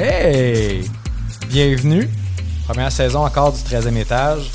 [0.00, 0.84] Hey!
[1.48, 2.08] Bienvenue.
[2.68, 4.48] Première saison encore du 13e étage.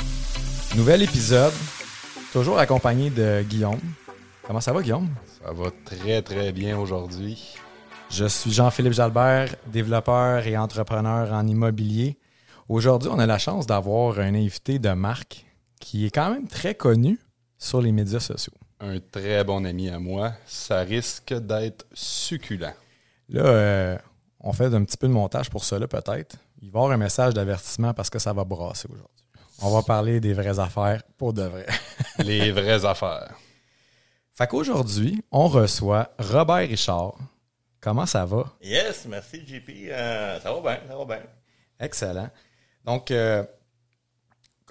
[0.78, 1.52] Nouvel épisode.
[2.32, 3.82] Toujours accompagné de Guillaume.
[4.48, 5.10] Comment ça va, Guillaume?
[5.44, 7.56] Ça va très très bien aujourd'hui.
[8.10, 12.18] Je suis Jean-Philippe Jalbert, développeur et entrepreneur en immobilier.
[12.70, 15.46] Aujourd'hui, on a la chance d'avoir un invité de marque
[15.82, 17.20] qui est quand même très connu
[17.58, 18.54] sur les médias sociaux.
[18.80, 20.32] Un très bon ami à moi.
[20.46, 22.74] Ça risque d'être succulent.
[23.28, 23.98] Là, euh,
[24.44, 26.36] on fait un petit peu de montage pour cela peut-être.
[26.62, 29.08] Il va y avoir un message d'avertissement parce que ça va brasser aujourd'hui.
[29.62, 31.66] On va parler des vraies affaires pour de vrai.
[32.20, 33.34] Les vraies affaires.
[34.34, 37.16] Fait qu'aujourd'hui, on reçoit Robert Richard.
[37.80, 38.46] Comment ça va?
[38.62, 39.70] Yes, merci JP.
[39.90, 41.24] Euh, ça va bien, ça va bien.
[41.80, 42.30] Excellent.
[42.84, 43.44] Donc, euh,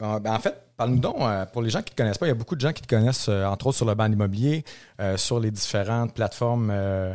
[0.00, 2.30] ben, en fait, parle-nous donc, euh, pour les gens qui ne te connaissent pas, il
[2.30, 4.64] y a beaucoup de gens qui te connaissent, euh, entre autres sur le banc immobilier,
[5.00, 7.14] euh, sur les différentes plateformes euh,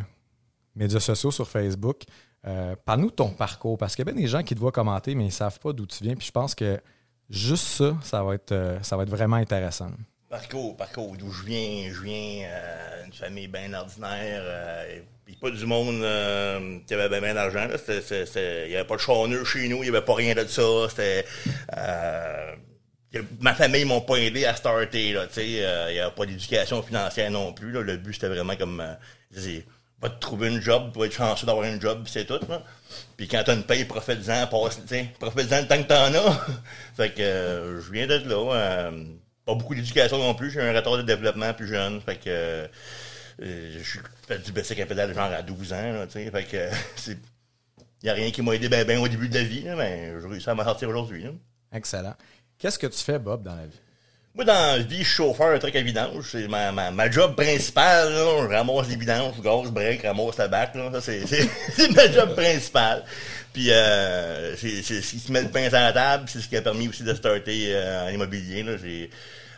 [0.75, 2.03] médias sociaux, sur Facebook.
[2.45, 4.71] Euh, Parle-nous de ton parcours, parce qu'il y a bien des gens qui te voient
[4.71, 6.15] commenter, mais ils ne savent pas d'où tu viens.
[6.15, 6.79] Puis je pense que
[7.29, 9.89] juste ça, ça va être, euh, ça va être vraiment intéressant.
[10.29, 14.99] Parcours, parcours, d'où je viens, je viens euh, d'une famille bien ordinaire, euh,
[15.41, 17.67] pas du monde euh, qui avait bien d'argent.
[17.87, 20.61] Il n'y avait pas de charneux chez nous, il n'y avait pas rien de ça.
[21.77, 22.51] Euh,
[23.39, 25.27] ma famille m'ont pas aidé à starter, euh,
[25.89, 27.81] Il n'y avait pas d'éducation financière non plus, là.
[27.81, 28.83] Le but, c'était vraiment comme...
[29.99, 32.39] Va te trouver une job, tu vas être chanceux d'avoir une job, c'est tout.
[33.15, 36.45] Puis quand t'as une paye, profite-en, profite-en le temps que t'en as.
[36.95, 38.55] fait que euh, je viens de là.
[38.55, 39.03] euh,
[39.45, 40.51] pas beaucoup d'éducation non plus.
[40.51, 41.99] J'ai un retard de développement plus jeune.
[42.01, 42.67] Fait que euh,
[43.39, 46.07] je suis du à pédale genre à 12 ans, là.
[46.07, 47.17] Fait que c'est...
[48.03, 50.27] Y a rien qui m'a aidé ben ben au début de la vie, mais j'ai
[50.27, 51.25] réussi à m'en sortir aujourd'hui.
[51.71, 52.13] Excellent.
[52.59, 53.79] Qu'est-ce que tu fais, Bob, dans la vie?
[54.37, 56.29] Moi, dans la vie, je suis chauffeur un truc à vidange.
[56.31, 58.47] C'est ma, ma, ma job principale, là.
[58.47, 60.91] Je ramasse les vidanges, je gaz, break, ramasse la bac, là.
[60.93, 63.03] Ça, c'est, ma job principale.
[63.51, 66.25] Puis, euh, c'est, ce qui se met le pain sur la table.
[66.27, 68.77] C'est ce qui a permis aussi de starter euh, en immobilier, là.
[68.77, 69.09] J'ai,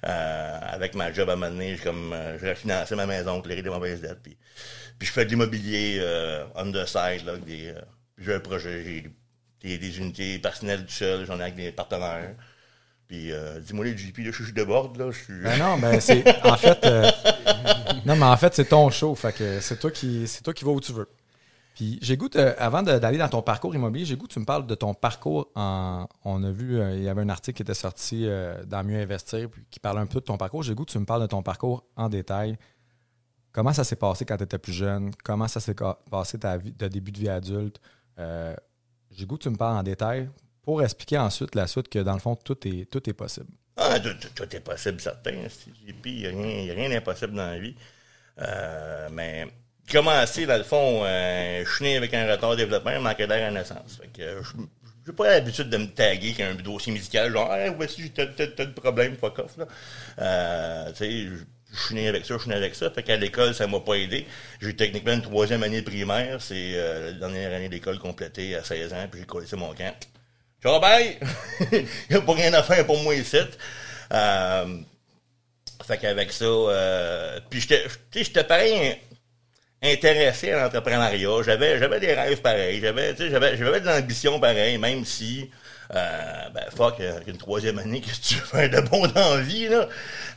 [0.08, 3.62] euh, avec ma job à un donné, j'ai comme, euh, j'ai refinancé ma maison, clairé
[3.62, 4.22] des mauvaises dettes.
[4.24, 4.38] Puis,
[4.98, 7.74] puis je fais de l'immobilier, euh, on the side, là, euh,
[8.18, 9.12] j'ai un projet, j'ai
[9.62, 12.34] des, des unités personnelles tout seul, j'en ai avec des partenaires.
[13.10, 15.42] Puis, euh, dis-moi les JP, là, je suis déborde, là, je suis...
[15.42, 16.24] Ben non, ben c'est.
[16.46, 16.86] En fait.
[16.86, 17.10] euh,
[18.06, 19.16] non, mais en fait, c'est ton show.
[19.16, 21.10] Fait que c'est toi qui c'est toi qui vas où tu veux.
[21.74, 24.40] Puis j'ai goût, de- avant de- d'aller dans ton parcours immobilier, j'ai goût que tu
[24.40, 26.06] me parles de ton parcours en.
[26.24, 28.28] On a vu, euh, il y avait un article qui était sorti
[28.68, 30.62] dans Mieux Investir puis qui parle un peu de ton parcours.
[30.62, 32.58] J'ai goût que tu me parles de ton parcours en détail.
[33.52, 35.10] Comment ça s'est passé quand tu étais plus jeune?
[35.24, 35.76] Comment ça s'est
[36.12, 37.82] passé ta vie de début de vie adulte?
[39.12, 40.30] J'ai goût que tu me parles en détail
[40.70, 43.48] pour expliquer ensuite la suite que dans le fond, tout est, tout est possible.
[43.76, 45.32] Ah, tout, est possible, certain.
[45.84, 47.74] Il n'y a rien, rien d'impossible dans la vie.
[48.40, 49.48] Euh, mais
[49.92, 53.48] commencer, dans le fond, je suis né avec un retard de développement, un manque d'air
[53.48, 53.98] à naissance.
[54.00, 54.52] Fait que euh, je
[55.08, 58.36] j'ai pas l'habitude de me taguer avec un dossier médical, genre, hey, voici, j'ai tel,
[58.36, 59.66] tel, tel problème, fuck off, là.
[60.20, 62.90] Euh, tu sais, je je suis né avec ça, je suis né avec ça.
[62.90, 64.26] Fait qu'à l'école, ça m'a pas aidé.
[64.62, 66.42] J'ai eu techniquement une troisième année de primaire.
[66.42, 69.96] C'est euh, la dernière année d'école complétée à 16 ans, puis j'ai collé mon camp.
[70.62, 71.18] Ciao, bye!
[71.72, 73.38] Il n'y a pas rien à faire pour moi ici.
[74.12, 74.78] Euh,
[75.86, 78.98] fait qu'avec ça, euh, puis j'étais, tu sais, j'étais pareil
[79.84, 81.44] in- intéressé à l'entrepreneuriat.
[81.44, 82.82] J'avais, j'avais des rêves pareils.
[82.82, 85.50] J'avais, j'avais, j'avais de l'ambition pareille, même si,
[85.96, 89.70] euh, ben, fuck, une troisième année, qu'est-ce que tu faire de bon dans la vie,
[89.70, 89.88] là?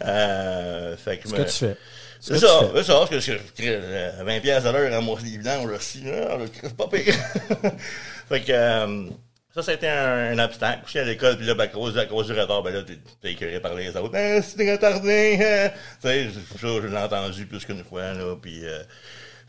[0.04, 1.76] Euh, fait que Ce me- que tu fais.
[2.20, 2.66] Ce c'est ça, fais.
[2.76, 6.38] c'est ça, parce que euh, 20 pièces à l'heure à moi des vidanges aussi, là,
[6.62, 7.12] c'est pas pire.
[8.28, 9.06] fait que euh,
[9.54, 10.82] ça, c'était un, un obstacle.
[10.86, 13.60] Puis à l'école, puis là, ben, à, cause, à du retard, ben là, t'es- écœuré
[13.60, 14.16] par les autres.
[14.42, 15.70] Si t'es retardé, hein.
[16.00, 18.64] Tu sais, ça, je l'ai entendu plus qu'une fois, là, puis...
[18.64, 18.82] euh,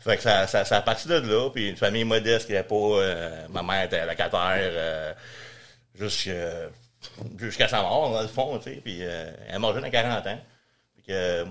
[0.00, 2.68] fait que ça, ça, ça a parti de là, puis une famille modeste qui n'avait
[2.68, 2.74] pas...
[2.74, 5.14] euh, ma mère était locataire euh,
[5.98, 6.68] jusqu'à
[7.38, 9.90] jusqu'à sa mort, dans le fond, tu sais, puis euh, elle est morte jeune à
[9.90, 10.38] 40 ans.
[10.96, 11.46] Fait que,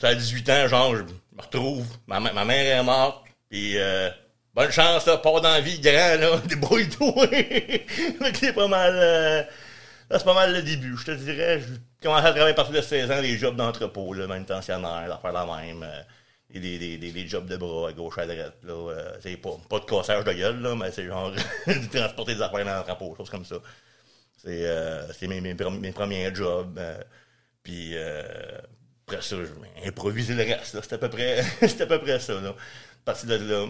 [0.00, 4.10] ça a 18 ans, genre, je me retrouve, ma, ma mère est morte, puis euh,
[4.54, 7.26] bonne chance, là, pas dans la vie, grand, là, débrouille-toi.
[8.34, 9.42] C'est pas mal, euh,
[10.10, 11.66] c'est pas mal le début, je te dirais, je
[12.02, 15.44] commençais à travailler à partir de 16 ans, les jobs d'entrepôt, là, manutentionnaire, faire la
[15.46, 16.02] même, euh,
[16.50, 18.54] des, des, des, des- des jobs de bras à gauche à droite.
[18.62, 21.30] Là, euh, c'est pas, pas de cassage de gueule, là, mais c'est genre
[21.66, 23.56] de transporter des affaires dans l'entrepôt, choses comme ça.
[24.36, 26.78] C'est euh, c'est mes, mes, premi- mes premiers jobs.
[26.78, 26.98] euh,
[27.62, 28.22] puis euh,
[29.06, 29.36] après ça,
[29.82, 30.74] j'ai improvisé le reste.
[30.74, 30.82] là.
[30.82, 32.34] C'était à peu près à peu près ça.
[32.40, 32.54] Là.
[33.06, 33.66] À de là,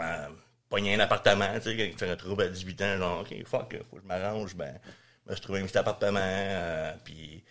[0.00, 0.28] euh,
[0.68, 3.76] pogner un appartement, tu sais, quand tu te retrouves à 18 ans, genre, OK, fuck,
[3.90, 4.78] faut que je m'arrange, ben,
[5.26, 7.42] je me suis trouvé un petit appartement, euh, puis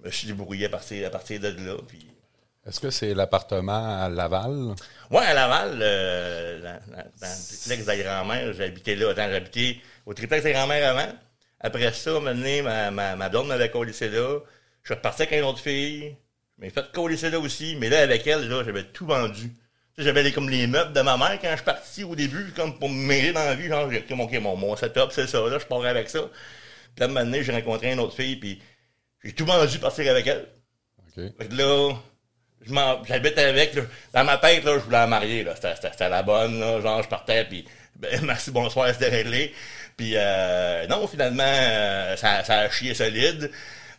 [0.00, 2.06] je me suis débrouillé à partir, à partir de là, puis...
[2.66, 4.74] Est-ce que c'est l'appartement à Laval?
[5.10, 9.10] Ouais, à Laval, euh, dans, dans- dans le triplex de la grand-mère, j'habitais là.
[9.10, 11.12] Attends, j'habitais au triplex de la grand-mère avant.
[11.60, 14.40] Après ça, maintenant, ma, ma, ma blonde m'avait collé là.
[14.82, 16.14] Je suis reparti avec une autre fille.
[16.58, 17.74] Je m'ai fait coller là aussi.
[17.76, 19.50] Mais là, avec elle, là, j'avais tout vendu.
[19.98, 22.78] J'avais les, comme les meubles de ma mère quand je suis parti au début, comme
[22.78, 23.66] pour me mêler dans la vie.
[23.68, 25.40] Genre, j'ai dit, OK, mon, mon setup, c'est ça.
[25.40, 26.20] Là, je pars avec ça.
[26.94, 28.62] Puis là, maintenant, j'ai rencontré une autre fille, puis
[29.24, 30.46] j'ai tout vendu partir avec elle.
[30.98, 31.24] OK.
[31.38, 31.94] Fait que là,
[33.06, 33.82] j'habite avec, là.
[34.12, 35.54] dans ma tête, là, je voulais la marier, là.
[35.56, 36.80] C'était, c'était- c'était la bonne, là.
[36.80, 37.64] Genre, je partais, puis
[37.96, 39.52] ben, merci, bonsoir, c'était réglé.
[39.96, 43.50] Puis euh, non, finalement, euh, ça, ça a chié solide.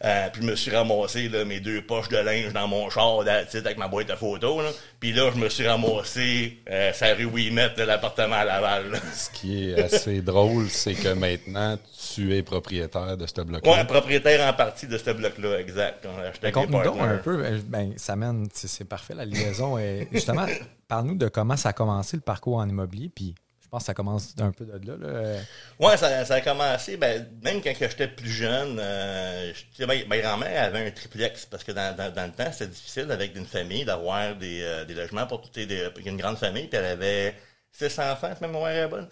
[0.03, 3.19] Euh, puis je me suis ramassé là, mes deux poches de linge dans mon char
[3.19, 4.63] avec ma boîte à photos.
[4.63, 4.69] Là.
[4.99, 8.91] Puis là, je me suis ramassé euh, sa rue Ouimet de l'appartement à Laval.
[8.91, 8.99] là.
[9.13, 11.77] Ce qui est assez drôle, c'est que maintenant,
[12.15, 13.71] tu es propriétaire de ce bloc-là.
[13.71, 16.05] Ouais, propriétaire en partie de ce bloc-là, exact.
[16.05, 19.15] On a acheté avec Conte-nous mes donc un peu, ben, ben, ça mène, c'est parfait,
[19.15, 19.77] la liaison.
[19.77, 20.45] est- justement,
[20.87, 23.35] parle-nous de comment ça a commencé le parcours en immobilier, puis
[23.69, 24.97] pense que ça commence un peu de là.
[24.97, 25.39] là.
[25.79, 30.17] Ouais, ça, a commencé, ben, même quand j'étais plus jeune, euh, je- tu sais, ma,
[30.17, 34.35] grand-mère avait un triplex, parce que dans, le temps, c'était difficile avec une famille d'avoir
[34.35, 37.35] des, euh, des logements pour toutes une grande famille, puis elle avait
[37.71, 39.07] six enfants, si ma mémoire est bonne.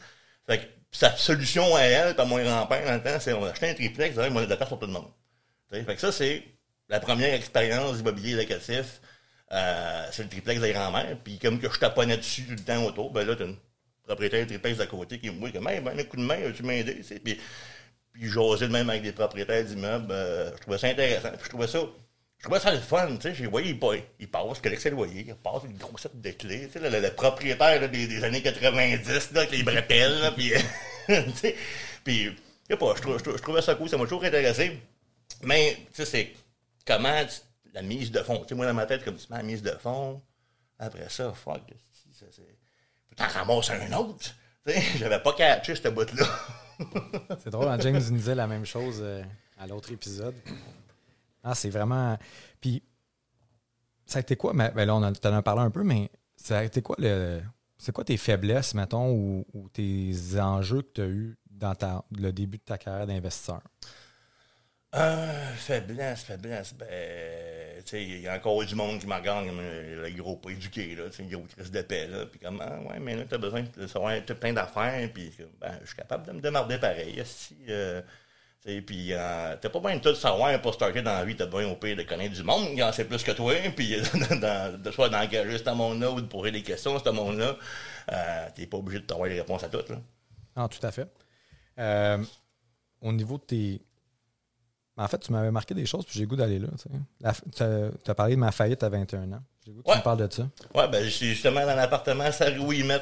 [0.48, 3.50] Fait que sa solution à elle, comme mon grand-père dans le temps, c'est on a
[3.50, 5.12] acheté un triplex, vous avez de la place pour tout le monde.
[5.71, 6.44] Tu Fait que ça, c'est
[6.89, 9.01] la première expérience immobilier locatif.
[9.51, 11.18] Euh, c'est le triplex des grand-mères.
[11.24, 13.57] Puis comme que je taponnais dessus tout le temps autour, ben là, une
[14.07, 17.01] propriétaire triplex d'à côté qui me dit hey, ben, un coup de main, tu m'aider,
[17.01, 17.19] tu.
[17.19, 17.39] Puis,
[18.15, 20.07] j'osais de même avec des propriétaires d'immeubles.
[20.12, 21.30] euh, je trouvais ça intéressant.
[21.31, 21.80] Puis je trouvais ça.
[22.39, 23.33] Je trouvais ça le fun, tu sais.
[23.36, 26.30] J'ai voyé, il, pa- il passe, collectait le loyer, il passe une grosse set de
[26.31, 30.51] clés, tu sais, le, propriétaire des, années 90, là, les bretelles, là, puis,
[31.07, 31.56] tu sais.
[32.04, 32.36] Puis,
[32.69, 34.80] je pas, je, je trou- je trouvais ça cool, ça m'a toujours intéressé.
[35.42, 36.33] Mais, tu sais, c'est
[36.86, 37.25] comment
[37.74, 38.39] la mise de fond.
[38.42, 40.21] Tu sais, moi, dans ma tête, comme tu la mise de fond,
[40.77, 41.62] après ça, fuck,
[41.92, 42.57] c'est- c'est-
[43.15, 44.31] t'en ramasses un autre.
[44.98, 46.25] J'avais pas catché ce bout-là.
[47.44, 49.24] C'est drôle, hein, James nous disait la même chose euh,
[49.57, 50.36] à l'autre épisode.
[51.44, 52.18] Ah, c'est vraiment.
[52.62, 52.83] Puis,
[54.06, 54.54] ça a été quoi?
[54.54, 56.95] mais- Ben là, on en t'en as parlé un peu, mais ça a été quoi
[57.00, 57.42] le.
[57.80, 62.04] C'est quoi tes faiblesses, mettons, ou, ou tes enjeux que tu as eu dans ta,
[62.12, 63.62] le début de ta carrière d'investisseur?
[64.97, 66.88] Euh, faiblesse, faiblesse, ben,
[67.83, 70.38] tu sais, il y a encore du monde qui me regarde comme euh, le gros
[70.38, 73.15] pas éduqué, là, tu sais, gros crise de paix, là, puis comme, ah, ouais, mais
[73.15, 76.41] là, t'as besoin de savoir t'as plein d'affaires, puis ben, je suis capable de me
[76.41, 77.21] démarrer pareil,
[77.69, 78.01] euh,
[78.63, 81.35] tu sais, puis euh, t'as pas besoin de tout savoir pour starter dans la vie,
[81.35, 83.95] t'as besoin au pire de connaître du monde qui en sait plus que toi, puis
[84.41, 87.55] dans, de soit d'engager ce monde-là ou de poser des questions à ce monde-là,
[88.11, 89.97] euh, t'es pas obligé de t'avoir les réponses à toutes, là.
[90.55, 91.07] Ah, tout à fait.
[91.77, 92.17] Euh,
[93.01, 93.81] au niveau de tes.
[94.97, 96.67] En fait, tu m'avais marqué des choses, puis j'ai goût d'aller là.
[97.55, 99.44] Tu as, parlé de ma faillite à 21 ans.
[99.66, 100.47] J'ai goût que tu me parles de ça.
[100.73, 102.31] Ouais, ben, je suis justement dans l'appartement à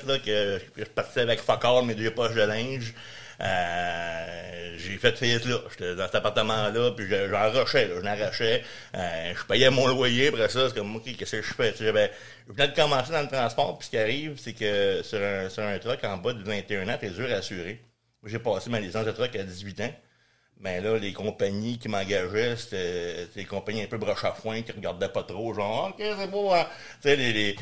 [0.05, 2.93] là, que je parti avec all, mes deux poches de linge.
[3.41, 5.57] Euh, j'ai fait faillite là.
[5.71, 8.63] J'étais dans cet appartement-là, puis je- j'en arrachais, là, je l'arrachais.
[8.95, 11.71] Euh, je payais mon loyer, après ça, c'est comme, OK, qu'est-ce que je fais?
[11.71, 12.11] Tu sais, j'avais-
[12.47, 15.49] je venais de commencer dans le transport, puis ce qui arrive, c'est que sur un,
[15.49, 17.81] sur un truck en bas de 21 ans, t'es dur à assurer.
[18.25, 19.93] J'ai passé ma licence de truck à 18 ans.
[20.59, 24.71] Mais là, les compagnies qui m'engageaient, c'était des compagnies un peu broche à foin qui
[24.71, 26.65] regardaient pas trop, genre, OK, c'est beau, hein.
[27.01, 27.55] Tu sais, les, les-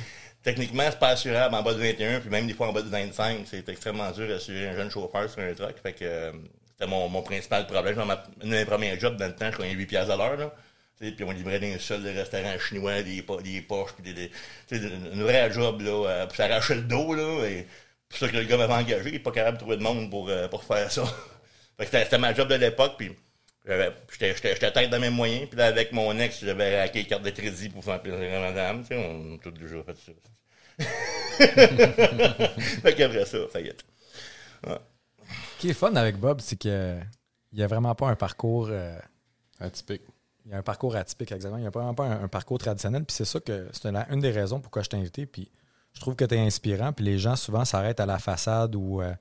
[0.44, 2.90] techniquement, c'est pas assurable en bas de 21, puis même des fois en bas de
[2.90, 5.76] 25, c'est extrêmement dur d'assurer un jeune chauffeur sur un truck.
[5.82, 6.32] Fait que euh,
[6.72, 7.96] c'était mon, mon principal problème.
[7.96, 10.18] Dans ma, un de mes premiers jobs, dans le temps, je gagnais 8 piastres à
[10.18, 10.54] l'heure, là.
[11.00, 14.30] Puis on livrait des seuls de restaurants chinois, des, des poches, puis des,
[14.70, 17.68] des- une vraie job, là, euh, puis ça arrachait le dos, là, et
[18.10, 20.10] c'est ça que le gars m'avait engagé, il est pas capable de trouver de monde
[20.10, 21.04] pour, euh, pour faire ça.
[21.78, 23.12] Fait que c'était ma job de l'époque, puis
[23.66, 27.30] j'étais tête dans mes moyens, puis là, avec mon ex, j'avais hacké les cartes de
[27.32, 30.12] crédit pour faire plaisir à madame, tu sais, on a tous déjà fait ça.
[31.38, 33.86] fait qu'après ça, faillite.
[34.66, 37.06] Ce qui est fun avec Bob, c'est qu'il
[37.54, 38.68] n'y a vraiment pas un parcours.
[38.70, 38.98] euh,
[39.60, 40.02] Atypique.
[40.46, 41.58] il y a un parcours atypique, exactement.
[41.58, 43.06] Il n'y a vraiment pas un, un parcours traditionnel.
[43.06, 45.26] Puis c'est ça que c'est une, une des raisons pourquoi je t'ai invité.
[45.26, 45.50] Puis
[45.94, 46.92] je trouve que tu es inspirant.
[46.92, 49.14] Puis les gens souvent s'arrêtent à la façade ou euh,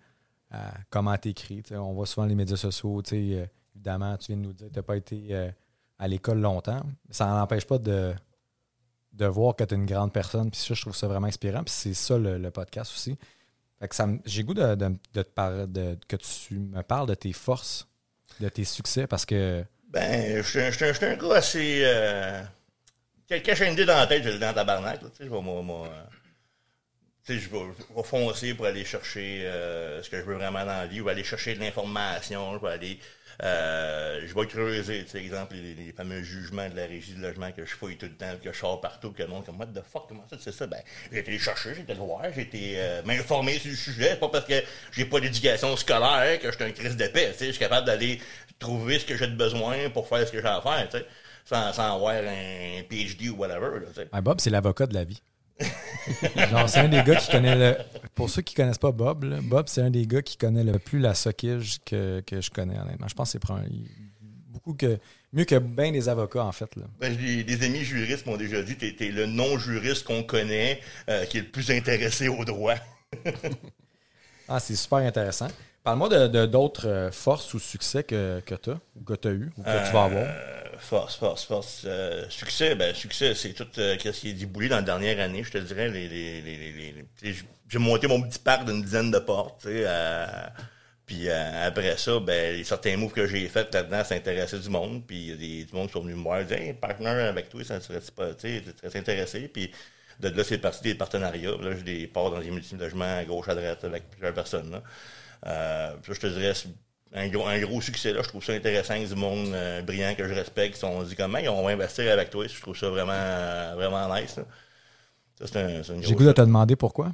[0.52, 1.62] à comment t'écris.
[1.73, 3.02] On voit souvent les médias sociaux.
[3.35, 5.50] euh, évidemment, tu viens de nous dire que tu n'as pas été euh,
[5.99, 6.82] à l'école longtemps.
[7.11, 8.14] Ça n'empêche pas de,
[9.14, 10.50] de voir que tu es une grande personne.
[10.50, 11.64] Puis ça, je trouve ça vraiment inspirant.
[11.64, 13.16] Puis c'est ça le, le podcast aussi.
[13.80, 17.14] Fait que ça j'ai goût de, de- te parler, de, que tu me parles de
[17.14, 17.88] tes forces,
[18.38, 20.71] de tes succès, parce que Ben, je suis un-
[21.16, 21.82] gars assez.
[21.85, 22.42] Euh,
[23.28, 24.52] quand j'ai une idée dans la tête, je dans
[25.11, 29.43] Tu sais, je vais, moi, moi, euh, tu sais, je vais, foncer pour aller chercher
[29.45, 32.67] euh, ce que je veux vraiment dans la vie, ou aller chercher de l'information, je
[32.67, 32.99] vais aller.
[33.43, 37.50] Euh, je vais creuser, tu exemple, les, les fameux jugements de la régie de logement
[37.50, 39.67] que je fouille tout le temps, que je sors partout, que le monde comme, what
[39.67, 40.67] the fuck, comment ça, c'est ça?
[40.67, 44.11] Ben, j'ai été chercher, j'ai été le voir, j'ai été euh, m'informer sur le sujet.
[44.11, 44.62] C'est pas parce que
[44.93, 47.87] j'ai pas d'éducation scolaire que je suis un crise d'épée, tu sais, je suis capable
[47.87, 48.21] d'aller
[48.59, 51.07] trouver ce que j'ai de besoin pour faire ce que j'ai à faire, tu sais,
[51.47, 54.09] sans, sans avoir un PhD ou whatever, là, tu sais.
[54.12, 55.23] Ah, Bob, c'est l'avocat de la vie.
[56.50, 57.76] Genre, c'est un des gars qui connaît le.
[58.14, 60.78] Pour ceux qui connaissent pas Bob, là, Bob, c'est un des gars qui connaît le
[60.78, 63.09] plus la sockage que, que je connais, honnêtement.
[63.09, 63.52] Je pense que c'est
[64.49, 64.99] beaucoup que.
[65.32, 66.76] Mieux que bien des avocats, en fait.
[66.76, 66.85] Là.
[67.00, 71.40] Ben, amis juristes m'ont déjà dit t'es, t'es le non-juriste qu'on connaît euh, qui est
[71.40, 72.75] le plus intéressé au droit.
[74.49, 75.47] Ah, c'est super intéressant.
[75.85, 79.33] Parle-moi de, d'autres euh, forces ou succès que, que tu as, ou que tu as
[79.33, 80.23] eu, ou que tu vas avoir.
[80.25, 81.83] Euh, force, force, force.
[81.87, 85.51] Euh, succès, ben succès, c'est tout ce qui est déboulé dans la dernière année, je
[85.51, 85.89] te dirais.
[85.89, 86.57] Les, les, les,
[87.23, 87.35] les-
[87.69, 89.67] j'ai monté mon petit parc d'une dizaine de portes.
[91.07, 95.03] puis après ça, ben, les certains moves que j'ai faits là-dedans, ça intéressait du monde.
[95.07, 97.49] Puis il y a du monde qui sont venus me voir, dire Hey, partner avec
[97.49, 99.49] toi, ça serait pas, tu serais intéressé.
[99.49, 99.73] Puis
[100.21, 101.57] de là, c'est parti des partenariats.
[101.61, 104.71] Là, j'ai des parts dans des multi-logements à gauche, à droite avec plusieurs personnes.
[104.71, 104.83] Là.
[105.47, 106.53] Euh, je te dirais,
[107.15, 108.23] un gros, un gros succès là.
[108.23, 111.15] Je trouve ça intéressant que du monde euh, brillant que je respecte, qui sont dit
[111.17, 112.47] comment on va investir avec toi.
[112.47, 114.37] Je trouve ça vraiment, euh, vraiment nice.
[114.37, 114.45] là.
[115.39, 117.13] Ça, c'est un, c'est une J'ai goût de te demander pourquoi.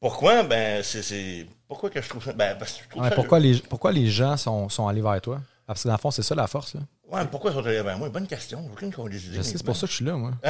[0.00, 0.42] Pourquoi?
[0.42, 1.46] Ben, c'est, c'est.
[1.66, 2.32] Pourquoi que je trouve ça.
[2.32, 5.00] Ben, parce que je trouve Ouais, ça- pourquoi, les, pourquoi les gens sont, sont allés
[5.00, 5.40] vers toi?
[5.66, 6.74] Parce que dans le fond, c'est ça la force.
[6.74, 6.80] Là.
[7.10, 8.10] Ouais, mais pourquoi ils sont allés vers moi?
[8.10, 8.60] Bonne question.
[8.66, 10.32] J'ai aucune qu'on Je sais, c'est pour ça que je suis là, moi.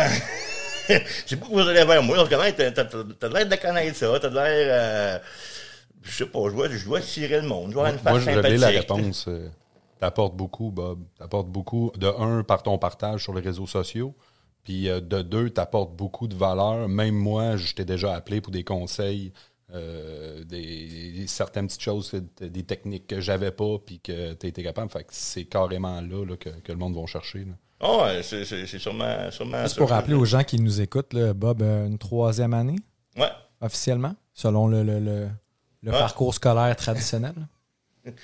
[0.89, 2.27] Je sais pas pourquoi vous allez vers moi.
[2.29, 4.19] T'as l'air de connaître ça.
[4.21, 4.69] T'as l'air.
[4.71, 5.19] Euh,
[6.05, 7.69] je sais pas, je dois, je dois tirer le monde.
[7.71, 9.27] Je dois une Moi, je relais la réponse.
[9.29, 9.49] euh,
[10.01, 11.01] T'apportes beaucoup, Bob.
[11.19, 11.91] T'apportes beaucoup.
[11.97, 14.15] De un, par ton partage sur les réseaux sociaux.
[14.63, 16.89] Puis euh, de deux, t'apportes beaucoup de valeur.
[16.89, 19.33] Même moi, je t'ai déjà appelé pour des conseils,
[19.73, 24.63] euh, des, des- certaines petites choses, des techniques que j'avais pas, puis que tu été
[24.63, 24.91] capable.
[24.91, 27.41] Fait que c'est carrément là, là, que, que le monde va chercher.
[27.41, 27.53] là.
[27.81, 29.31] Ah ouais, c'est, c'est, c'est sûrement.
[29.31, 32.77] sûrement Juste pour rappeler aux gens qui nous écoutent, là, Bob, une troisième année,
[33.17, 33.29] Ouais.
[33.61, 35.29] officiellement, selon le, le, le-
[35.85, 37.35] le parcours scolaire traditionnel.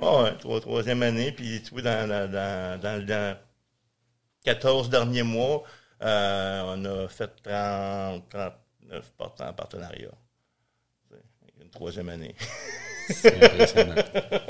[0.00, 3.36] Ouais, trois- troisième année, puis tu vois, dans, dans, dans, dans, dans
[4.44, 5.62] 14 derniers mois,
[6.02, 10.08] euh, on a fait 30, 39 portes en partenariat.
[11.62, 12.34] Une troisième année.
[13.08, 13.94] C'est impressionnant.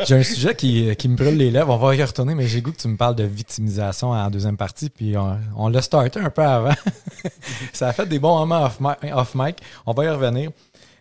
[0.07, 1.71] J'ai un sujet qui, qui me brûle les lèvres.
[1.75, 4.57] On va y retourner, mais j'ai goût que tu me parles de victimisation en deuxième
[4.57, 4.89] partie.
[4.89, 6.75] Puis on, on l'a starté un peu avant.
[7.75, 9.13] Ça a fait des bons moments off mic.
[9.13, 9.59] Off mic.
[9.85, 10.51] On va y revenir.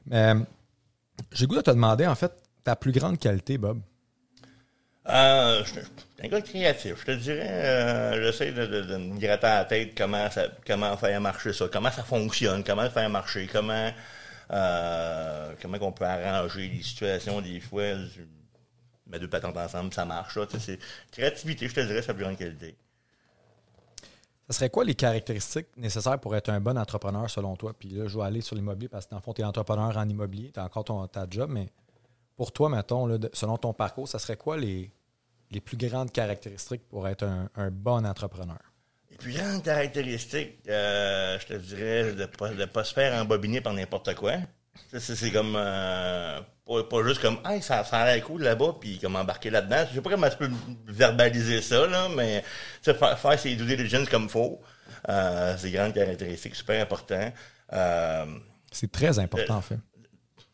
[0.07, 0.33] Mais,
[1.33, 2.31] j'ai goût de te demander, en fait,
[2.63, 3.81] ta plus grande qualité, Bob.
[5.09, 5.79] Euh, je suis
[6.23, 6.95] un gars créatif.
[7.01, 11.19] Je te dirais, euh, j'essaie de, me gratter à la tête comment, ça, comment faire
[11.19, 13.91] marcher ça, comment ça fonctionne, comment faire marcher, comment,
[14.51, 17.95] euh, comment on peut arranger les situations des fois.
[17.95, 18.21] Je
[19.19, 20.37] deux patentes ensemble, ça marche.
[20.37, 20.79] Là, c'est
[21.11, 22.75] créativité, je te dirais, la plus grande qualité.
[24.49, 27.73] Ça serait quoi les caractéristiques nécessaires pour être un bon entrepreneur selon toi?
[27.77, 29.95] Puis là, je vais aller sur l'immobilier parce que dans le fond, tu es entrepreneur
[29.97, 31.69] en immobilier, tu as encore ton, ta job, mais
[32.35, 34.91] pour toi, mettons, selon ton parcours, ça serait quoi les,
[35.63, 38.59] plus grandes caractéristiques pour être un, bon entrepreneur?
[39.11, 43.61] Les plus grandes caractéristiques, euh, je te dirais, de ne pas, pas se faire embobiner
[43.61, 44.33] par n'importe quoi.
[44.97, 48.99] C'est comme, euh, pas, pas juste comme, hey, ça, ça a l'air cool là-bas, puis
[48.99, 49.85] comme embarquer là-dedans.
[49.89, 50.49] Je sais pas comment tu peux
[50.87, 52.43] verbaliser ça, là, mais
[52.83, 54.61] faire, faire ses due diligence comme faut,
[55.09, 57.31] euh, c'est des grandes caractéristiques, super important.
[57.73, 58.25] Euh,
[58.71, 59.79] C'est très important, en fait.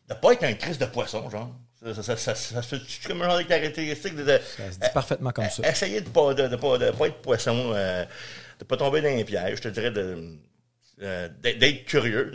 [0.08, 1.50] de pas être un crise de poisson, genre.
[1.94, 4.88] Ça, ça, ça, se fait comme un genre de caractéristique de, de- Ça se dit
[4.92, 5.66] parfaitement comme ça.
[5.66, 8.04] Essayez de pas de, de pas de pas être poisson, euh,
[8.58, 9.56] de pas tomber dans les pièges.
[9.56, 10.36] Je te dirais de
[11.02, 12.30] euh, d'être curieux,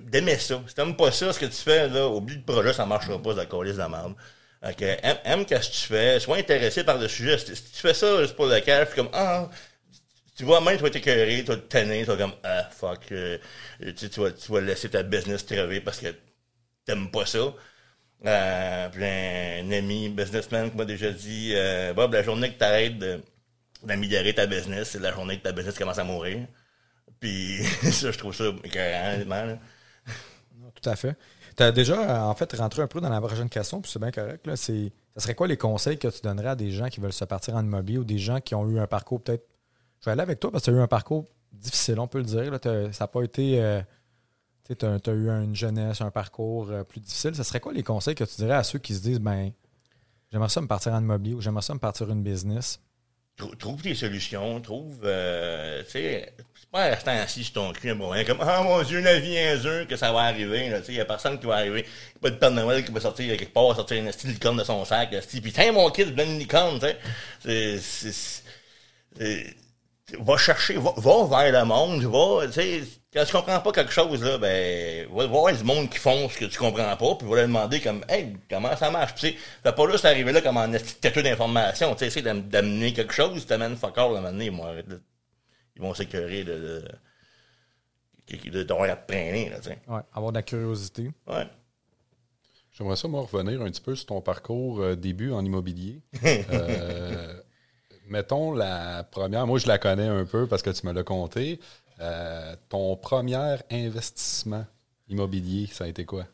[0.00, 0.62] d'aimer ça.
[0.66, 3.34] Si t'aimes pas ça, ce que tu fais là, oublie le projet, ça marchera pas,
[3.36, 4.14] ça colisse de la merde.
[4.62, 7.38] Aime, aime ce que tu fais, sois intéressé par le sujet.
[7.38, 9.48] Si, tu fais ça juste pour le cash, comme ah,
[10.36, 13.10] tu vois même tu vas t'écœurer, tu vas te tanner, tu vas comme ah fuck,
[13.12, 13.38] euh,
[13.96, 16.08] tu, tu vas tu vas laisser ta business crever parce que
[16.84, 17.54] t'aimes pas ça.
[18.24, 22.64] Euh, puis un ami businessman qui m'a déjà dit euh, Bob, la journée que tu
[22.64, 22.98] arrêtes
[23.82, 26.46] d'améliorer ta business, c'est la journée que ta business commence à mourir.
[27.22, 27.62] Puis
[27.92, 29.58] ça, je trouve ça là.
[30.74, 31.16] Tout à fait.
[31.56, 34.00] Tu as déjà, euh, en fait, rentré un peu dans la prochaine question, puis c'est
[34.00, 34.44] bien correct.
[34.44, 37.12] Là, c'est, ça serait quoi les conseils que tu donnerais à des gens qui veulent
[37.12, 39.46] se partir en immobilier ou des gens qui ont eu un parcours peut-être?
[40.00, 42.18] Je vais aller avec toi parce que tu as eu un parcours difficile, on peut
[42.18, 42.50] le dire.
[42.50, 42.58] là.
[42.92, 43.62] Ça n'a pas été.
[43.62, 43.80] euh,
[44.64, 47.36] tu as, eu une jeunesse, un parcours euh, plus difficile.
[47.36, 49.52] Ce serait quoi les conseils que tu dirais à ceux qui se disent ben,
[50.32, 52.80] j'aimerais ça me partir en immobilier ou j'aimerais ça me partir une business?
[53.36, 57.94] Trou- Trouve tes solutions, trouve, euh, tu sais, c'est pas restant assis sur ton cul,
[57.94, 60.70] bon, hein, comme, ah mon Dieu, la vie est un jeu, que ça va arriver,
[60.80, 61.86] tu sais, y a personne qui va arriver,
[62.16, 64.64] a pas de Père Noël qui va sortir quelque part, sortir une style licorne de
[64.64, 65.10] son sac,
[65.42, 68.42] puis tiens, mon kid, donne une licorne, tu sais,
[69.18, 69.56] c'est-
[70.18, 72.82] va chercher, va, va vers le monde, va, tu sais,
[73.12, 76.38] quand tu comprends pas quelque chose, là, ben, va voir du monde qui font ce
[76.38, 79.14] que tu comprends pas, puis va leur demander comme, hey, comment ça marche?
[79.14, 82.42] Tu sais, fais pas juste arriver là comme en têteux d'information, tu sais, essaie d'am-
[82.48, 85.02] d'amener quelque chose, t'amènes fuck all, à un moment donné, ils vont arrêter de-
[85.76, 86.84] ils vont s'écœurer de, de,
[88.50, 89.78] de, être traîné, là, tu sais.
[89.88, 91.10] Ouais, avoir de la curiosité.
[91.26, 91.46] Ouais.
[92.72, 96.00] J'aimerais ça, moi, revenir un petit peu sur ton parcours euh, début en immobilier.
[96.24, 97.41] Euh,
[98.08, 101.60] mettons la première, moi je la connais un peu parce que tu me l'as conté.
[102.00, 104.64] Euh, ton premier investissement
[105.08, 106.26] immobilier, ça a été quoi?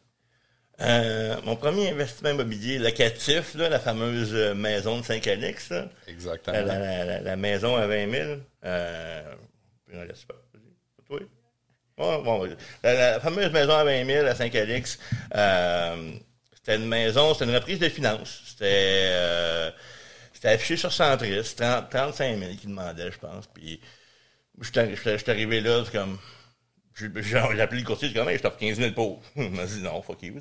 [0.81, 5.73] Euh, mon premier investissement immobilier locatif, là, la fameuse euh, maison de Saint-Calix,
[6.07, 6.57] Exactement.
[6.57, 8.31] la, la- la- la maison à 20 000,
[8.65, 9.35] euh,
[9.93, 11.19] non, laisse pas, vas-y, toi?
[11.99, 12.49] Ouais, bon,
[12.85, 15.01] la, fameuse maison à 20 000 à Saint-Calix,
[16.55, 18.43] c'était une maison, c'était une reprise de finances.
[18.47, 19.73] C'était,
[20.39, 23.47] c'était affiché sur Centris, 30, 35 000 qui demandait, je pense.
[23.49, 23.81] Puis,
[24.61, 26.19] j'étais- j'étais arrivé là, c'est comme,
[26.95, 29.23] j'ai appelé le courtier, j'ai dit, je t'offre 15 000 pour.
[29.37, 30.41] Il m'a dit, non, fuck you.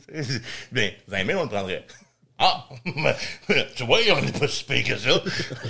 [0.71, 1.85] Bien, 20 000, on le prendrait.
[2.39, 2.69] Ah!
[3.75, 5.09] tu vois, on n'est pas si pire que ça.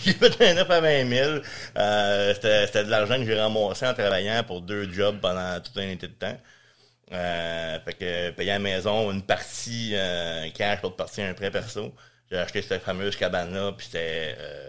[0.03, 1.41] J'ai fait un 9 à 20 000.
[1.77, 5.71] Euh, C'était c'était de l'argent que j'ai ramassé en travaillant pour deux jobs pendant tout
[5.79, 6.37] un été de temps.
[7.13, 11.51] Euh, fait que payer à la maison une partie euh, cash, l'autre partie un prêt
[11.51, 11.95] perso.
[12.31, 14.35] J'ai acheté cette fameuse cabane-là, puis c'était...
[14.39, 14.63] Euh,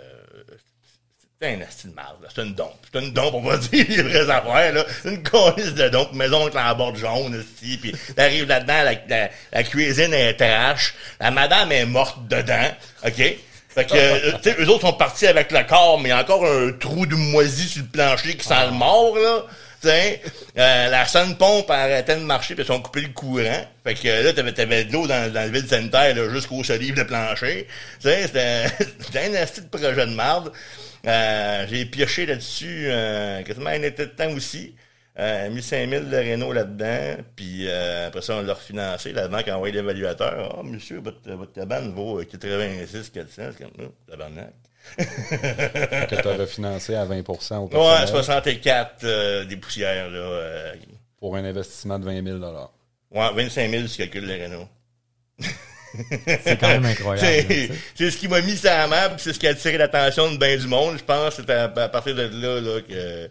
[1.41, 2.29] c'était un asti de marde, là.
[2.31, 2.75] C'était une dompe.
[2.85, 4.85] C'était une dompe, on va dire les vraies affaires, là.
[5.03, 6.13] C'est une colisse de dompe.
[6.13, 7.79] Maison avec la borde jaune, aussi.
[7.79, 10.95] Puis t'arrives là-dedans, la, la, la cuisine est trash.
[11.21, 12.71] La madame est morte dedans.
[13.07, 13.37] OK?
[13.69, 16.13] Fait que, euh, tu sais, eux autres sont partis avec le corps, mais il y
[16.13, 19.45] a encore un trou de moisi sur le plancher qui sent le mort, là.
[19.85, 23.65] Euh, la sonne pompe arrêtait de marcher puis ils ont coupé le courant.
[23.85, 27.03] Fait que là, t'avais, t'avais de l'eau dans, le vide sanitaire là, jusqu'au solive de
[27.05, 27.67] plancher.
[28.01, 28.67] T'sais, c'était,
[29.01, 30.53] c'était un asti de projet de marde.
[31.07, 34.75] Euh, j'ai pioché là-dessus euh, quasiment un été de temps aussi.
[35.19, 39.13] Euh, mis 5000 de Renault là-dedans, puis euh, après ça, on l'a refinancé.
[39.13, 40.57] La banque a envoyé l'évaluateur.
[40.57, 43.43] Ah, monsieur, votre, votre cabane vaut euh, 86 400.
[43.51, 44.55] C'est comme, oh, tabarnak.
[44.97, 50.19] Que tu as refinancé à 20% au Ouais, personnel 64 euh, des poussières, là.
[50.19, 50.75] euh,
[51.19, 52.39] pour un investissement de 20 000
[53.11, 54.69] ouais, 25 000 si tu calcules le Renault.
[56.45, 57.49] C'est quand même incroyable.
[57.95, 60.37] C'est ce qui m'a mis sur la map, c'est ce qui a attiré l'attention de
[60.37, 60.99] bien du monde.
[60.99, 63.31] Je pense que c'est à, à partir de là, là que,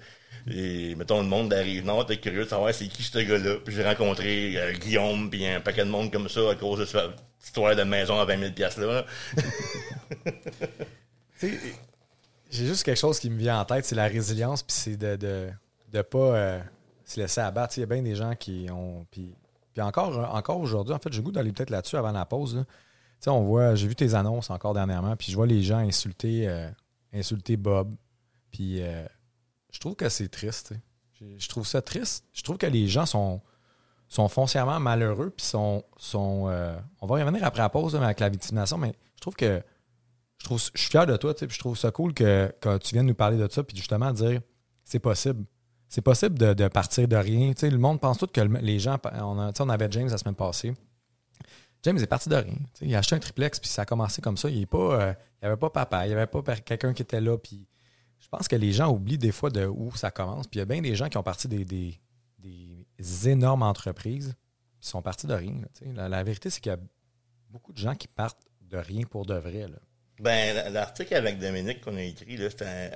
[0.49, 3.57] et, mettons, le monde d'arrive nord était curieux de savoir c'est qui ce gars-là.
[3.63, 6.85] Puis j'ai rencontré euh, Guillaume, puis un paquet de monde comme ça à cause de
[6.85, 7.01] cette
[7.43, 9.05] histoire de maison à 20 000 piastres là.
[11.39, 15.15] J'ai juste quelque chose qui me vient en tête, c'est la résilience, puis c'est de
[15.15, 15.49] de,
[15.91, 16.61] de pas euh,
[17.05, 17.77] se laisser abattre.
[17.77, 19.05] Il y a bien des gens qui ont.
[19.11, 19.35] Puis,
[19.79, 22.65] encore, encore aujourd'hui, en fait, j'ai goût d'aller peut-être là-dessus avant la pause.
[23.27, 26.69] on voit, j'ai vu tes annonces encore dernièrement, puis je vois les gens insulter, euh,
[27.13, 27.93] insulter Bob.
[28.51, 29.05] Puis euh,
[29.71, 30.73] je trouve que c'est triste.
[31.19, 32.25] Je trouve ça triste.
[32.33, 33.41] Je trouve que les gens sont,
[34.07, 35.83] sont foncièrement malheureux, puis sont.
[35.97, 36.49] sont
[37.01, 39.61] on va y revenir après la pause avec la victimisation, mais je trouve que
[40.39, 43.07] je trouve je suis fier de toi, puis je trouve ça cool que, tu viennes
[43.07, 44.41] nous parler de ça, puis justement dire
[44.83, 45.43] c'est possible.
[45.89, 47.53] C'est possible de, partir de rien.
[47.61, 48.97] Le monde pense tout que le- les gens.
[49.21, 50.73] On, a- on avait James la semaine passée.
[51.83, 52.55] James est parti de rien.
[52.81, 54.49] Il a acheté un triplex, puis ça a commencé comme ça.
[54.49, 54.67] Il n'y
[55.41, 57.37] avait pas papa, il n'y avait pas quelqu'un qui était là.
[57.37, 57.65] Puis
[58.19, 60.47] je pense que les gens oublient des fois de où ça commence.
[60.47, 61.99] Puis il y a bien des gens qui ont parti des, des-
[63.25, 64.35] énormes entreprises
[64.81, 65.55] qui sont partis de rien.
[65.95, 66.79] la, vérité, c'est qu'il y a
[67.49, 69.67] beaucoup de gens qui partent de rien pour de vrai.
[70.19, 72.47] Ben, l'article avec Dominique qu'on a écrit, là,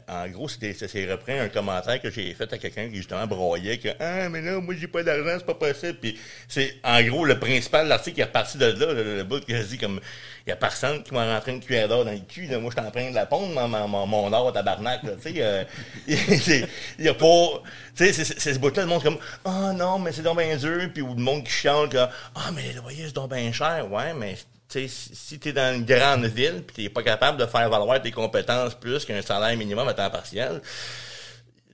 [0.07, 0.71] en gros, c'est,
[1.11, 4.59] repris un commentaire que j'ai fait à quelqu'un qui justement broyait que Ah, mais là,
[4.59, 5.99] moi j'ai pas d'argent, c'est pas possible.
[6.01, 9.39] Puis c'est en gros le principal l'article qui est reparti de là, le, le bout
[9.45, 9.99] qui a dit comme
[10.47, 12.57] il y a personne qui m'a rentré une cuillère d'or dans le cul, là.
[12.57, 15.31] moi je suis en train de la pondre, mon, mon, mon, or tabarnak, là, tu
[15.31, 15.35] sais.
[15.37, 15.63] euh,
[16.97, 17.61] il y a pas.
[17.95, 20.89] Tu sais, c'est, ce bout-là, le monde comme Ah non, mais c'est donc bien dur,
[20.91, 24.15] puis ou le monde qui chante Ah, mais le loyer c'est donc bien cher, ouais,
[24.15, 24.35] mais
[24.71, 28.01] tu si, si t'es dans une grande ville puis t'es pas capable de faire valoir
[28.01, 30.61] tes compétences plus qu'un salaire minimum à temps partiel,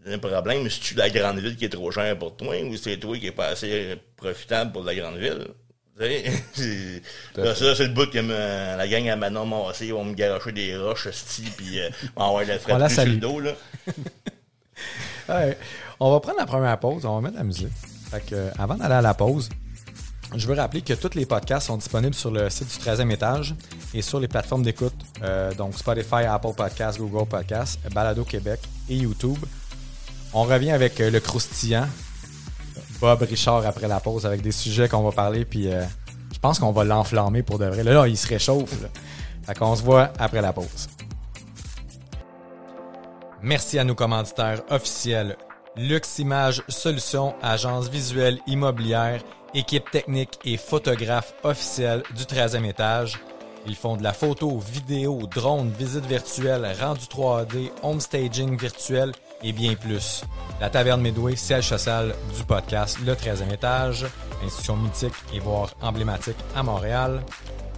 [0.05, 2.97] un problème, si tu la grande ville qui est trop chère pour toi ou c'est
[2.97, 5.47] toi qui est pas assez profitable pour la grande ville?
[5.99, 6.05] Tu
[6.53, 7.01] c'est-
[7.35, 10.13] là, ça, c'est le bout que me- la gang à Manon Massé ils vont me
[10.13, 13.51] garocher des roches, sti, puis euh, m'envoyer le la plus sur le dos, là.
[15.29, 15.57] Ouais.
[15.99, 17.67] On va prendre la première pause, on va mettre la musique.
[18.11, 19.49] Fait que, euh, avant d'aller à la pause,
[20.35, 23.55] je veux rappeler que tous les podcasts sont disponibles sur le site du 13e étage
[23.93, 28.59] et sur les plateformes d'écoute, euh, donc Spotify, Apple Podcasts, Google Podcasts, Balado Québec
[28.89, 29.37] et YouTube.
[30.33, 31.87] On revient avec euh, le croustillant,
[32.99, 35.83] Bob Richard après la pause avec des sujets qu'on va parler, puis euh,
[36.33, 37.83] je pense qu'on va l'enflammer pour de vrai.
[37.83, 38.81] Là, là, il se réchauffe.
[38.81, 38.89] Là.
[39.43, 40.87] Fait qu'on se voit après la pause.
[43.41, 45.37] Merci à nos commanditaires officiels
[45.77, 49.21] Lux Image Solutions, agence visuelle immobilière,
[49.57, 53.19] équipe technique et photographe officielle du 13e étage.
[53.65, 59.11] Ils font de la photo, vidéo, drone, visite virtuelle, rendu 3D, home staging virtuel
[59.43, 60.23] et bien plus.
[60.61, 64.05] La Taverne Midway, siège social du podcast Le 13e étage,
[64.45, 67.23] institution mythique et voire emblématique à Montréal.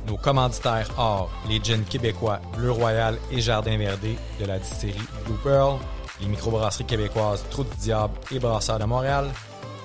[0.06, 5.38] Nos commanditaires or, les gins québécois Bleu Royal et Jardin Verdé de la distillerie Blue
[5.44, 5.80] Pearl,
[6.20, 9.28] les microbrasseries québécoises Trou du Diable et Brasseurs de Montréal,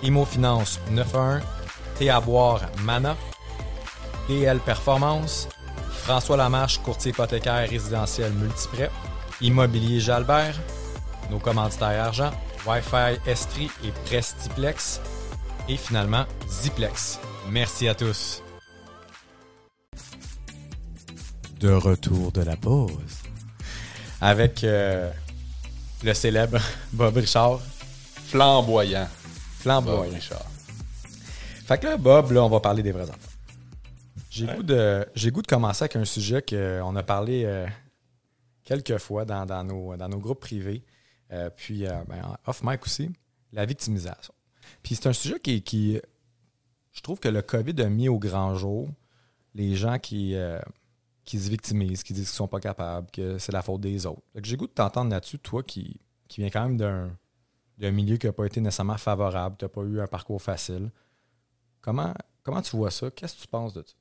[0.03, 1.43] Imo Finance 91,
[1.99, 3.17] Thé à boire Mana,
[4.29, 5.49] DL Performance,
[6.03, 8.91] François Lamarche, courtier hypothécaire résidentiel multiprêt,
[9.41, 10.57] Immobilier Jalbert,
[11.31, 12.31] nos commanditaires argent,
[12.67, 15.01] Wi-Fi Estrie et Prestiplex,
[15.69, 17.19] et finalement Ziplex.
[17.51, 18.43] Merci à tous.
[21.61, 22.93] De retour de la pause.
[24.21, 25.11] Avec euh,
[26.03, 26.59] le célèbre
[26.93, 27.61] Bob Richard,
[28.29, 29.09] Flamboyant.
[29.61, 30.03] flamboyant.
[30.05, 30.45] Bob Richard.
[31.65, 33.31] Fait que là, Bob, là, on va parler des vrais enfants.
[34.29, 37.67] J'ai goût de goût de commencer avec un sujet qu'on a parlé euh,
[38.65, 40.85] quelques fois dans, dans nos, dans nos groupes privés,
[41.33, 43.11] euh, puis euh, ben, en off mic aussi,
[43.53, 44.35] la victimisation.
[44.83, 46.01] Puis c'est un sujet qui, qui,
[46.93, 48.89] je trouve que le COVID a mis au grand jour
[49.55, 50.35] les gens qui,
[51.25, 54.23] qui se victimisent, qui disent qu'ils sont pas capables, que c'est la faute des autres.
[54.43, 57.17] J'ai goût de t'entendre là-dessus, toi qui, qui viens quand même d'un
[57.79, 60.91] d'un milieu qui n'a pas été nécessairement favorable, tu n'as pas eu un parcours facile.
[61.85, 63.11] Comment, comment tu vois ça?
[63.11, 63.95] Qu'est-ce que tu penses de ça?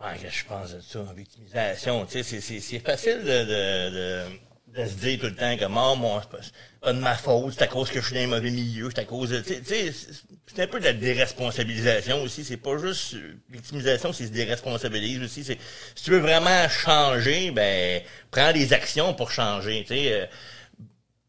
[0.00, 2.06] Ouais, qu'est-ce que je pense de ça, victimisation.
[2.06, 5.96] Tu sais, c'est- facile de, de, de, de se dire tout le temps que oh,
[5.96, 6.38] mon, c'est pas,
[6.80, 9.00] pas de ma faute, c'est à cause que je suis dans un mauvais milieu, c'est
[9.00, 9.40] à cause de.
[9.40, 12.44] Tu sais, c'est- un peu de la déresponsabilisation aussi.
[12.44, 13.16] C'est pas juste
[13.50, 15.44] victimisation, c'est se déresponsabiliser aussi.
[15.44, 15.56] Si
[16.04, 19.82] tu veux vraiment changer, ben prends des actions pour changer.
[19.82, 20.12] Tu sais.
[20.12, 20.26] euh,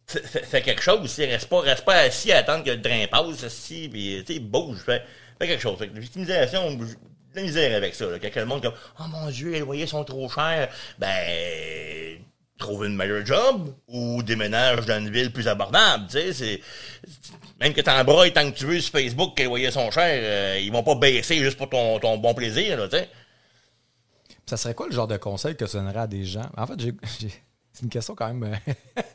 [0.09, 1.25] fais, quelque chose aussi.
[1.25, 4.39] Reste pas, reste pas assis à attendre que le train passe, assis, puis, tu sais,
[4.39, 5.03] bouge, fais,
[5.39, 5.77] quelque chose.
[5.77, 8.17] Fait que de la misère avec ça, là.
[8.19, 12.19] Quand le monde comme, oh mon Dieu, les loyers sont trop chers, ben,
[12.57, 16.61] trouve une meilleure job ou déménage dans une ville plus abordable, tu sais,
[17.59, 20.59] même que t'embroilles tant que tu veux sur Facebook que les loyers sont chers, euh,
[20.59, 23.09] ils vont pas baisser juste pour ton, ton bon plaisir, là, tu sais.
[24.45, 26.49] Ça serait quoi le genre de conseil que tu donnerais à des gens?
[26.57, 26.93] En fait, j'ai,
[27.71, 28.57] c'est une question quand même.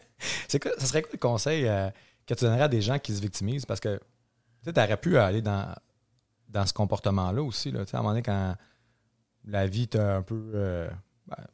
[0.54, 1.90] c'est quoi, ça serait quoi le conseil euh,
[2.26, 3.66] que tu donnerais à des gens qui se victimisent?
[3.66, 4.00] Parce que
[4.64, 5.74] tu aurais pu aller dans,
[6.48, 7.72] dans ce comportement-là aussi.
[7.72, 8.54] Là, à un moment donné, quand
[9.46, 10.88] la vie t'a un peu euh,
[11.26, 11.44] ben,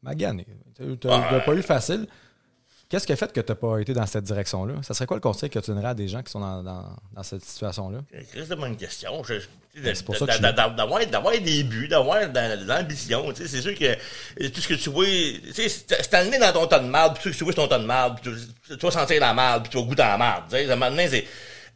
[0.00, 2.08] magané, tu n'as pas eu facile.
[2.92, 4.74] Qu'est-ce qui a fait que tu n'as pas été dans cette direction-là?
[4.82, 6.94] Ça serait quoi le conseil que tu donnerais à des gens qui sont dans, dans-
[7.14, 8.00] dans cette situation-là?
[9.74, 10.42] C'est une bonne question.
[10.76, 13.32] D'avoir d'avoir des buts, d'avoir de l'ambition.
[13.32, 13.94] tu sais, C'est sûr que
[14.48, 15.06] tout ce que tu vois,
[15.54, 17.68] c'est amené dans ton tas de marde, puis tout ce que tu vois, c'est ton
[17.68, 18.30] tas de marde, puis
[18.68, 20.44] tu, tu vas sentir la marde, puis tu vas goûter la marde.
[20.50, 20.68] tu sais.
[20.68, 21.24] À un moment donné, c'est.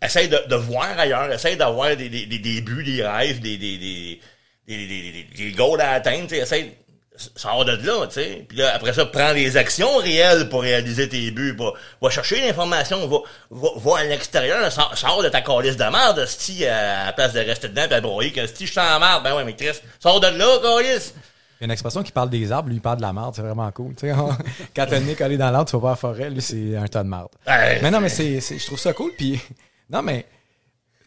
[0.03, 3.57] Essaye de, de voir ailleurs, essaye d'avoir des, des, des, des buts, des rêves, des,
[3.57, 4.21] des, des,
[4.69, 6.31] des, des, des, des- des goals à atteindre.
[6.35, 6.73] Essaye.
[7.35, 8.45] Sors de là, tu sais.
[8.49, 11.57] Puis là, après ça, prends des actions réelles pour réaliser tes buts.
[11.59, 13.19] Va, va chercher l'information, va,
[13.51, 17.33] va, va à l'extérieur, sors, sors de ta calice de merde, si à la place
[17.33, 19.55] de rester dedans, pis à broyer, que si je suis en merde, ben ouais, mais
[19.57, 21.15] Chris, sors de là, calice.
[21.59, 23.35] Il y a une expression qui parle des arbres, lui, il parle de la marde,
[23.35, 23.95] c'est vraiment cool.
[24.03, 24.29] On-
[24.77, 26.77] quand t'as le nez collé dans l'arbre, tu vas pas à la forêt, lui, c'est
[26.77, 27.29] un tas de marde.
[27.47, 29.13] Ouais, mais non, mais c'est, c'est- je trouve ça cool.
[29.17, 29.41] Puis,
[29.91, 30.27] non, mais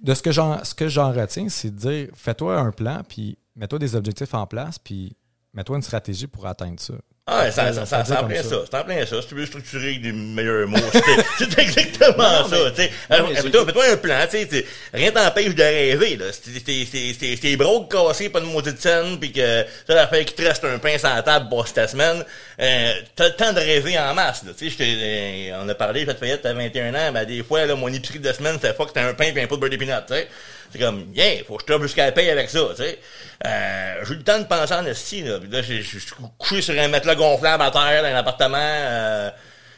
[0.01, 3.37] de ce que j'en, ce que j'en retiens, c'est de dire fais-toi un plan, puis
[3.55, 5.15] mets-toi des objectifs en place, puis
[5.53, 6.93] mets-toi une stratégie pour atteindre ça.
[7.31, 8.49] Ah, ça, ça, ça, en plein ça.
[8.49, 8.55] ça.
[8.71, 9.21] C'est en plein ça.
[9.21, 11.01] Si tu veux structurer avec des meilleurs mots, c'est
[11.37, 12.91] c'est exactement ça, tu sais.
[13.11, 14.47] J'ai- Fais-toi fais-toi un plan, tu sais.
[14.47, 16.25] t'sais, Rien t'empêche de rêver, là.
[16.33, 19.93] Si t'es- t'es- t'es- t'es t'es broke cassé, pas de maudite scène, pis que t'as
[19.93, 22.25] la fait qu'il te reste un pain sur la table pour ta semaine,
[22.59, 24.51] euh, t'as le temps de rêver en masse, là.
[24.57, 27.63] Tu sais, j'étais, euh, on a parlé, fait Fayette, t'as 21 ans, ben, des fois,
[27.67, 29.61] là, mon épicerie de semaine, c'est fois que t'as un pain pis un pot de
[29.61, 30.27] beurre d'épinard, tu sais.
[30.71, 32.99] C'est comme, yeah, faut que je tape jusqu'à la paye avec ça, tu sais.
[33.45, 35.39] Euh, j'ai eu le temps de penser en esti, là.
[35.39, 35.99] Puis là, je suis
[36.37, 39.29] couché sur un matelas gonflable à terre dans l'appartement, euh,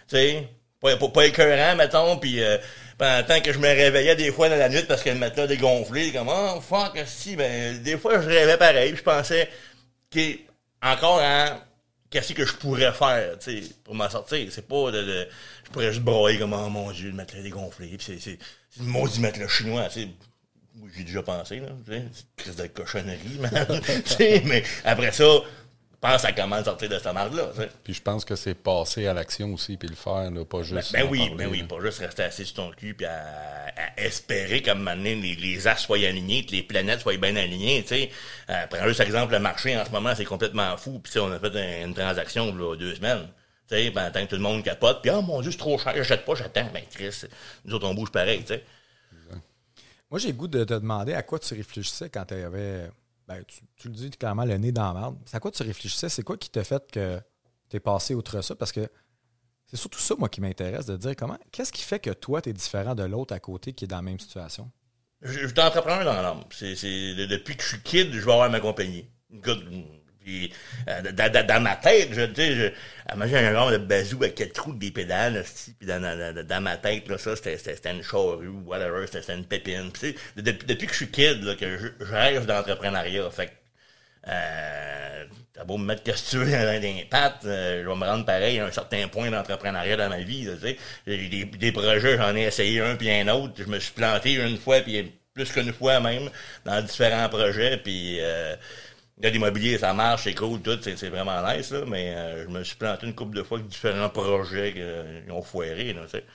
[0.10, 0.47] tu sais.
[0.82, 2.58] Pas, pas, pas écœurant, mettons, puis euh,
[2.97, 6.12] pendant que je me réveillais des fois dans la nuit parce que le matelas dégonflé,
[6.12, 9.47] comme, oh, fuck, si, ben, des fois, je rêvais pareil, je pensais,
[10.13, 10.21] OK,
[10.82, 11.45] encore en
[12.10, 14.47] qu'est-ce que je pourrais faire, tu sais, pour m'en sortir.
[14.51, 15.27] C'est pas de, de-
[15.65, 18.39] je pourrais juste broyer comme, oh mon Dieu, le matelas dégonflé, puis c'est, c'est,
[18.71, 20.08] c'est le maudit matelas chinois, tu sais.
[20.95, 23.81] J'ai déjà pensé, là, c'est une crise de cochonnerie, man.
[24.45, 25.25] Mais après ça,
[25.99, 27.05] pense à comment sortir de cette
[27.55, 27.69] sais.
[27.84, 30.63] Puis je pense que c'est passer à l'action aussi, puis le faire, là, pas Ben,
[30.63, 30.93] juste.
[30.93, 33.19] ben en oui, parler, ben oui, pas juste rester assis sur ton cul puis à,
[33.67, 37.81] à espérer comme maintenant les, les astres soient alignés, que les planètes soient bien alignées,
[37.84, 38.10] tu sais.
[38.49, 40.99] Euh, prends juste exemple le marché en ce moment, c'est complètement fou.
[40.99, 43.27] Puis on a fait un- une transaction là, deux semaines.
[43.69, 45.93] Tu sais, pendant que tout le monde capote, puis oh mon dieu, c'est trop cher,
[45.95, 46.67] j'achète pas, j'attends.
[46.73, 47.21] Ben Chris,
[47.65, 48.63] nous autres on bouge pareil, tu sais.
[50.12, 52.89] Moi, j'ai le goût de te demander à quoi tu réfléchissais quand tu avais.
[53.28, 53.41] Ben,
[53.78, 55.17] tu, le dis clairement, le nez dans la marde.
[55.26, 56.10] C'est à quoi tu réfléchissais?
[56.10, 57.17] C'est quoi qui t'a fait que
[57.69, 58.54] tu es passé outre ça?
[58.56, 58.89] Parce que
[59.67, 61.38] c'est surtout ça, moi, qui m'intéresse, de dire comment.
[61.54, 63.97] Qu'est-ce qui fait que toi, tu es différent de l'autre à côté qui est dans
[63.97, 64.69] la même situation?
[65.21, 66.43] Je suis entrepreneur dans l'âme.
[66.50, 69.06] Depuis que je suis kid, je vais avoir ma compagnie.
[69.34, 69.63] Écoute,
[70.23, 70.53] puis,
[70.88, 74.53] euh, dans, dans- ma tête, je, sais, je, imagine un genre de bazou avec quatre
[74.53, 75.43] trous des pédales,
[75.79, 79.91] puis dans, dans, ma tête, là, ça, c'était, une charrue, whatever, c'était, une pépine.
[80.36, 83.29] Depuis, depuis que je suis kid, là, que je, rêve d'entrepreneuriat.
[83.31, 83.51] Fait que,
[84.27, 88.05] euh, t'as beau me mettre que tu veux dans les pattes, euh, je vais me
[88.05, 90.45] rendre pareil à un certain point d'entrepreneuriat dans ma vie.
[90.45, 90.53] là.
[91.07, 93.53] J'ai des, des projets, j'en ai essayé un puis un autre.
[93.57, 96.29] Je me suis planté une fois puis plus qu'une fois même
[96.65, 97.77] dans différents projets.
[97.77, 98.55] Puis euh,
[99.21, 102.63] là, l'immobilier, ça marche, c'est cool, tout, c'est, vraiment nice, là, mais euh, je me
[102.63, 105.95] suis planté une couple de fois avec différents projets qui ont foiré.
[106.07, 106.25] C'est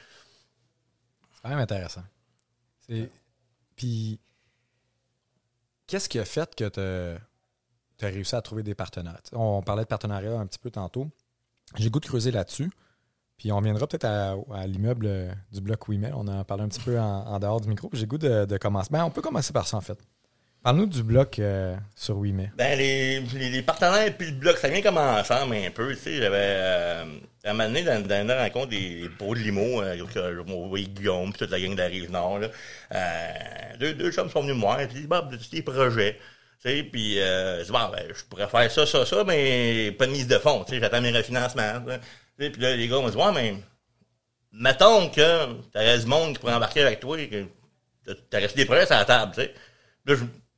[1.42, 2.05] quand même intéressant.
[3.77, 4.20] Puis,
[5.87, 9.20] qu'est-ce qui a fait que tu as réussi à trouver des partenaires?
[9.33, 11.09] On parlait de partenariat un petit peu tantôt.
[11.77, 12.70] J'ai goût de creuser là-dessus.
[13.37, 16.11] Puis on reviendra peut-être à, l'immeuble euh, du bloc Ouimet.
[16.14, 17.90] On en parlé un petit peu en, dehors du micro.
[17.92, 18.88] J'ai goût de, de commencer.
[18.90, 19.99] Ben, on peut commencer par ça, en fait.
[20.66, 22.50] Parle-nous du bloc euh, sur Ouimet.
[22.57, 25.94] Ben, les, les, les partenaires puis le bloc, ça vient comme ensemble un peu.
[25.94, 27.05] Tu j'avais, euh,
[27.44, 31.52] à dans, dans une rencontre des, pros de limo, euh, mon voyait Guillaume puis toute
[31.52, 32.40] la gang de la Rive-Nord,
[32.92, 33.29] euh,
[33.79, 36.18] deux, deux chums sont venus me voir et ils disent, Bob, as des projets?
[36.61, 40.07] Tu sais, puis, euh, je bon, ben, je pourrais faire ça, ça, ça, mais pas
[40.07, 40.64] de mise de fonds.
[40.64, 41.81] Tu sais, j'attends mes refinancements.
[41.87, 42.44] tu.
[42.44, 43.55] Tu Puis là, les gars m'ont dit, ouais, mais,
[44.50, 47.44] mettons que t'aurais du monde qui pourrait embarquer avec toi et que
[48.31, 49.55] t'as resté des projets sur la table, tu sais?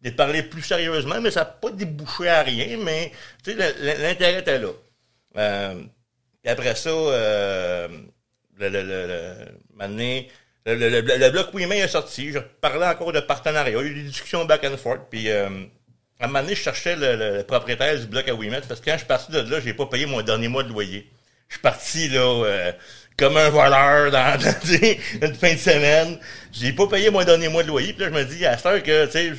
[0.02, 3.12] J'ai parlé plus sérieusement, mais ça n'a pas débouché à rien, mais
[3.46, 4.70] l'intérêt était là.
[5.36, 5.74] Euh,
[6.42, 7.88] puis après ça, euh,
[8.58, 9.34] le, le, le,
[11.00, 12.32] le, bloc Wimen est sorti.
[12.32, 13.70] Je parlais encore de partenariat.
[13.70, 15.02] Il y a eu des discussions back and forth.
[15.10, 15.48] Puis euh,
[16.20, 18.92] à un moment donné, je cherchais le, propriétaire du bloc à Wimet parce que quand
[18.92, 21.10] je suis parti de là, j'ai pas payé mon dernier mois de loyer.
[21.48, 22.72] Je suis parti là euh,
[23.16, 24.38] comme un voleur dans,
[25.22, 26.18] une fin de semaine.
[26.52, 27.92] J'ai pas payé mon dernier mois de loyer.
[27.92, 29.32] Puis là, je me dis, à cette heure que, tu sais,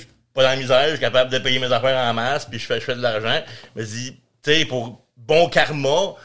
[0.44, 2.80] dans la misère, je suis capable de payer mes affaires en masse, puis je fais,
[2.80, 3.44] je fais de l'argent.
[3.76, 4.12] Je me dis,
[4.44, 6.16] tu sais, pour bon karma,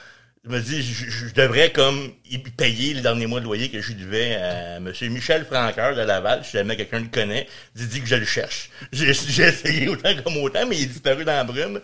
[0.45, 2.13] je me dis, je, devrais comme
[2.57, 4.93] payer le dernier mois de loyer que je devais à M.
[5.11, 6.45] Michel Franqueur de Laval.
[6.45, 8.69] Si jamais quelqu'un le connaît, dit, dit que je le cherche.
[8.93, 11.81] J'ai essayé autant comme autant, mais il est disparu dans la brume.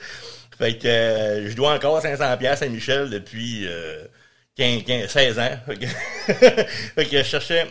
[0.59, 4.05] Fait que euh, je dois encore 500 pièces à Michel depuis euh,
[4.57, 5.59] 15, 15, 16 ans.
[5.67, 7.67] Fait que je cherchais,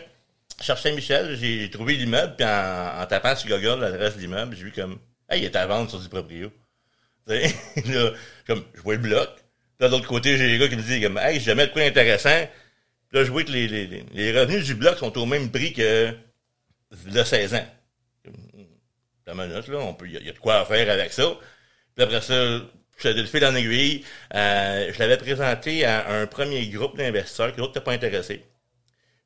[0.60, 4.64] je cherchais Michel, j'ai trouvé l'immeuble, puis en, tapant sur Google l'adresse de l'immeuble, j'ai
[4.64, 6.52] vu comme, hey, il est à vendre sur du proprio.
[7.26, 8.10] Là,
[8.46, 9.28] comme, je vois le bloc.
[9.78, 11.72] Là, de l'autre côté, j'ai les gars qui me disent, comme, hey, j'ai jamais de
[11.72, 12.46] quoi intéressant.
[13.08, 15.72] Puis là, je vois que les, les, les- revenus du bloc sont au même prix
[15.72, 16.12] que
[17.06, 17.66] le 16 ans.
[19.26, 21.24] La minute, là, on peut, il y, a- de quoi faire avec ça.
[21.94, 22.60] Puis après ça,
[22.98, 24.04] je suis fil en aiguille.
[24.34, 28.44] Euh, je l'avais présenté à un premier groupe d'investisseurs que l'autre n'était pas intéressé.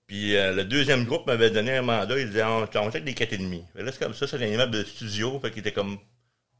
[0.07, 3.15] Puis euh, le deuxième groupe m'avait donné un mandat, il disait on, on check des
[3.15, 3.63] 4,5.
[3.75, 5.99] Fait Là, c'est comme ça, c'est un immeuble de studio, fait qu'il était comme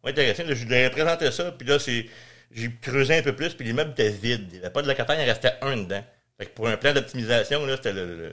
[0.03, 0.45] intéressant.
[0.49, 2.07] Je lui ai présenté ça, puis là, c'est.
[2.51, 4.47] J'ai creusé un peu plus, puis l'immeuble était vide.
[4.49, 6.05] Il n'y avait pas de locataire, il restait un dedans.
[6.39, 8.33] Fait que pour un plan d'optimisation, là, c'était le,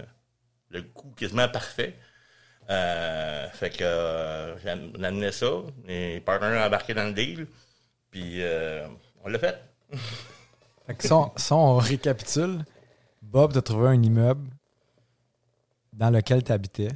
[0.69, 0.83] le,
[1.17, 1.95] quasiment parfait.
[2.69, 5.51] Euh, fait que euh, amené ça.
[5.87, 7.47] Les partenaires ont embarqué dans le deal.
[8.11, 8.87] Puis euh,
[9.23, 9.61] on l'a fait.
[10.87, 12.65] Fait que si, on, récapitule,
[13.21, 14.49] Bob t'a trouvé un immeuble
[16.01, 16.89] dans lequel tu habitais.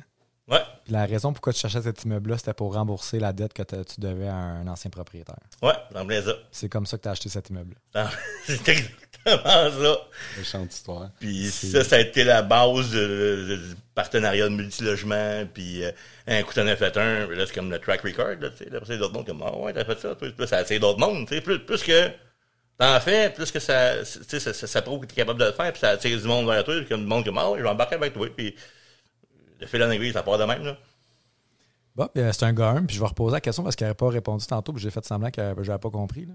[0.47, 3.63] Ouais, Puis la raison pourquoi tu cherchais cet immeuble-là, c'était pour rembourser la dette que
[3.63, 5.39] tu devais à un ancien propriétaire.
[5.63, 6.33] ouais, plein ça.
[6.51, 8.03] C'est comme ça que tu as acheté cet immeuble-là.
[8.03, 8.09] Dans-
[8.45, 9.97] C'est exactement ça.
[10.37, 11.09] Méchante histoire.
[11.19, 15.45] Puis ça, ça a été la base du partenariat de multilogement.
[15.51, 15.91] Puis euh,
[16.27, 17.25] un coup, t'en as fait un.
[17.27, 18.35] puis Là, c'est comme le track record.
[18.39, 18.69] Là, tu sais.
[18.69, 20.13] Là, c'est d'autres mondes comme, ah ouais, t'as fait ça.
[20.13, 21.27] Plus, plus ça attire d'autres mondes.
[21.27, 21.41] tu sais.
[21.41, 22.09] Plus, plus que
[22.77, 25.45] t'en fais, plus que ça, tu sais, ça, ça, ça prouve que t'es capable de
[25.45, 25.71] le faire.
[25.71, 26.75] Puis ça attire du monde vers toi.
[26.75, 28.27] Puis comme du monde comme, ah ouais, je vais embarquer avec toi.
[28.37, 28.55] Puis
[29.65, 30.63] le fil en aiguille, ça part de même.
[30.63, 30.77] Là.
[31.95, 33.95] Bob, euh, c'est un gars 1, puis je vais reposer la question parce qu'il n'avait
[33.95, 36.25] pas répondu tantôt, puis j'ai fait semblant que je n'avais pas compris.
[36.25, 36.33] là.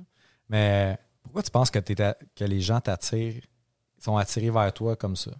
[0.48, 1.78] Mais Pourquoi tu penses que,
[2.44, 3.42] les gens t'attirent,
[4.02, 5.30] sont attirés vers toi comme ça?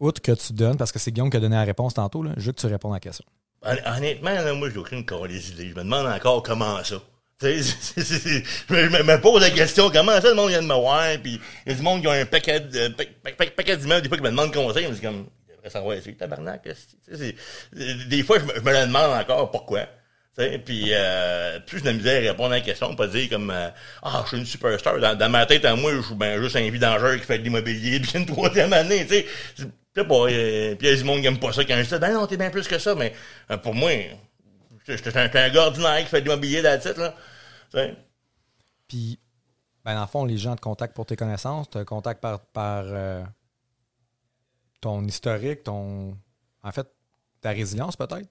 [0.00, 2.32] Outre que tu donnes, parce que c'est Guillaume qui a donné la réponse tantôt, là,
[2.36, 3.24] je veux que tu répondes à la question.
[3.62, 5.70] Hon- Honnêtement, là, moi, j'ai aucune des idées.
[5.70, 6.96] Je me demande encore comment ça.
[7.40, 10.74] Je me, je me- me pose la question, comment ça, le monde vient de me
[10.74, 13.50] voir, puis il y a du monde qui a un paquet de, pa- pa- pa-
[13.52, 15.26] paquet d'immeubles, des fois, qui me demandent conseil, mais c'est comme,
[15.68, 16.68] devrait savoir, c'est tabarnak,
[18.08, 19.86] des fois, je me, je le demande encore pourquoi.
[20.64, 23.70] Puis euh, plus je me misère à répondre à la question, pas dire comme euh,
[24.02, 25.00] Ah, je suis une superstar.
[25.00, 27.42] Dans, dans ma tête, à moi, je suis ben, juste un vidangeur qui fait de
[27.42, 29.26] l'immobilier puis une troisième année, sais.
[29.56, 31.82] Je pas, euh, puis il y a du monde qui aime pas ça quand je
[31.82, 33.12] dis Ben non, t'es bien plus que ça, mais
[33.50, 33.90] euh, pour moi,
[34.86, 37.90] j'étais un, j'étais un gars ordinaire qui fait de l'immobilier dans la là.
[38.86, 39.18] Puis,
[39.84, 42.84] ben, dans le fond, les gens te contactent pour tes connaissances, te contactent par,
[44.80, 46.16] ton historique, ton.
[46.62, 46.86] En fait,
[47.40, 48.28] ta résilience peut-être?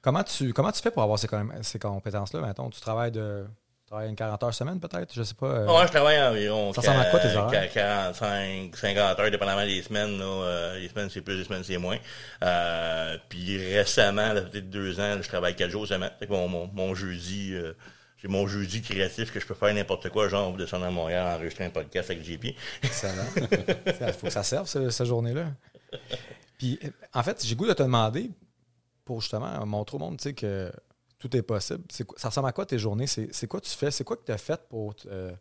[0.00, 1.28] Comment tu, comment tu fais pour avoir ces,
[1.62, 2.40] ces compétences-là?
[2.40, 3.44] Mettons, tu travailles de.
[3.84, 5.14] Tu travailles une 40 heures semaine peut-être?
[5.14, 5.46] Je sais pas.
[5.46, 7.72] euh, Ouais, je travaille environ Ça ressemble à quoi, tes horaires?
[7.72, 10.18] 45, 50 heures, dépendamment des semaines.
[10.18, 11.96] Là, euh, les semaines, c'est plus, les semaines, c'est moins.
[12.44, 16.10] Euh, puis récemment, là, peut-être deux ans, là, je travaille quatre jours semaine.
[16.18, 17.72] Fait que mon, mon, mon jeudi, euh,
[18.18, 20.28] j'ai mon jeudi créatif que je peux faire n'importe quoi.
[20.28, 22.54] Genre, descendre à Montréal, enregistrer un podcast avec JP.
[22.82, 23.24] Excellent.
[23.36, 25.46] Il faut que ça serve, ce- cette journée-là.
[26.58, 26.78] Puis,
[27.14, 28.30] en fait, j'ai goût de te demander,
[29.04, 30.72] pour justement montrer au monde tu sais, que
[31.18, 31.84] tout est possible.
[32.16, 33.06] Ça ressemble à quoi tes journées?
[33.06, 33.90] C'est quoi tu fais?
[33.90, 35.32] C'est quoi que tu as fait pour te, euh,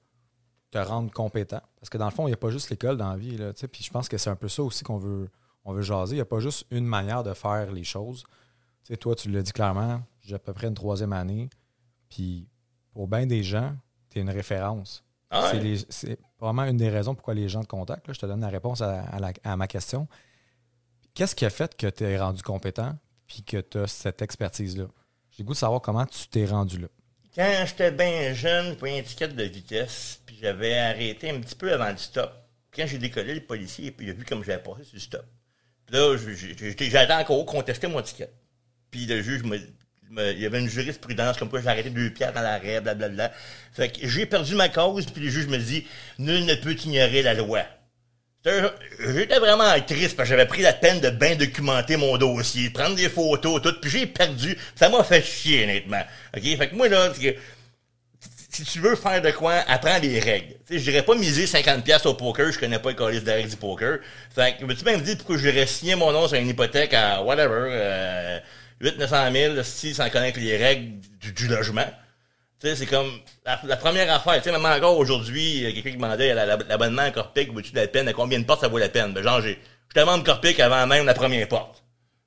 [0.71, 1.61] te rendre compétent?
[1.79, 3.37] Parce que dans le fond, il n'y a pas juste l'école dans la vie.
[3.37, 5.29] Là, puis je pense que c'est un peu ça aussi qu'on veut,
[5.65, 6.13] on veut jaser.
[6.13, 8.23] Il n'y a pas juste une manière de faire les choses.
[8.83, 11.49] Tu sais, toi, tu l'as dit clairement, j'ai à peu près une troisième année.
[12.09, 12.47] Puis,
[12.93, 13.75] pour bien des gens,
[14.09, 15.03] tu es une référence.
[15.29, 15.77] Ah ouais?
[15.89, 18.07] C'est vraiment une des raisons pourquoi les gens te contactent.
[18.07, 18.13] là.
[18.13, 20.07] Je te donne la réponse à, à la- à ma question.
[21.17, 24.85] Qu'est-ce qui a fait que tu es rendu compétent puis que tu as cette expertise-là?
[25.35, 26.89] J'ai goût de savoir comment tu t'es rendu là.
[27.33, 31.55] Quand j'étais bien jeune, j'ai pris un ticket de vitesse, puis j'avais arrêté un petit
[31.55, 32.31] peu avant le stop.
[32.71, 35.25] Quand j'ai décollé, le policier, il a vu comme j'avais passé sur le stop.
[35.87, 36.15] Puis là,
[36.81, 38.29] j'allais encore contester mon ticket.
[38.91, 42.41] Puis le juge il y avait une jurisprudence comme quoi j'ai arrêté deux pierres dans
[42.41, 43.31] l'arrêt, blablabla.
[43.73, 45.87] Fait que j'ai perdu ma cause, puis le juge me dit
[46.19, 47.63] Nul ne peut ignorer la loi.
[48.45, 52.95] J'étais vraiment triste parce que j'avais pris la peine de bien documenter mon dossier, prendre
[52.95, 54.57] des photos, tout, puis j'ai perdu.
[54.75, 56.01] Ça m'a fait chier, honnêtement.
[56.35, 56.43] OK?
[56.43, 57.11] Fait que moi, là,
[58.49, 60.55] si tu veux faire de quoi, apprends les règles.
[60.69, 63.49] Je dirais pas miser 50$ piastres au poker, je connais pas le calice de règles
[63.49, 63.99] du poker.
[64.33, 67.21] Fait que, veux-tu bien me dire pourquoi j'aurais signé mon nom sur une hypothèque à
[67.21, 68.39] whatever, euh,
[68.81, 71.85] 8 900 000, si, sans connaître les règles du logement?
[72.59, 73.11] Tu sais, c'est comme
[73.45, 74.35] la, première affaire.
[74.41, 77.77] Tu sais, même encore aujourd'hui, quelqu'un qui demandait la- la- l'abonnement à Corpic, vaut-tu de
[77.79, 78.07] la peine?
[78.07, 79.13] À combien de portes ça vaut la peine?
[79.13, 79.59] Ben, genre, j'ai,
[79.95, 81.83] je demande Corpic avant même la première porte.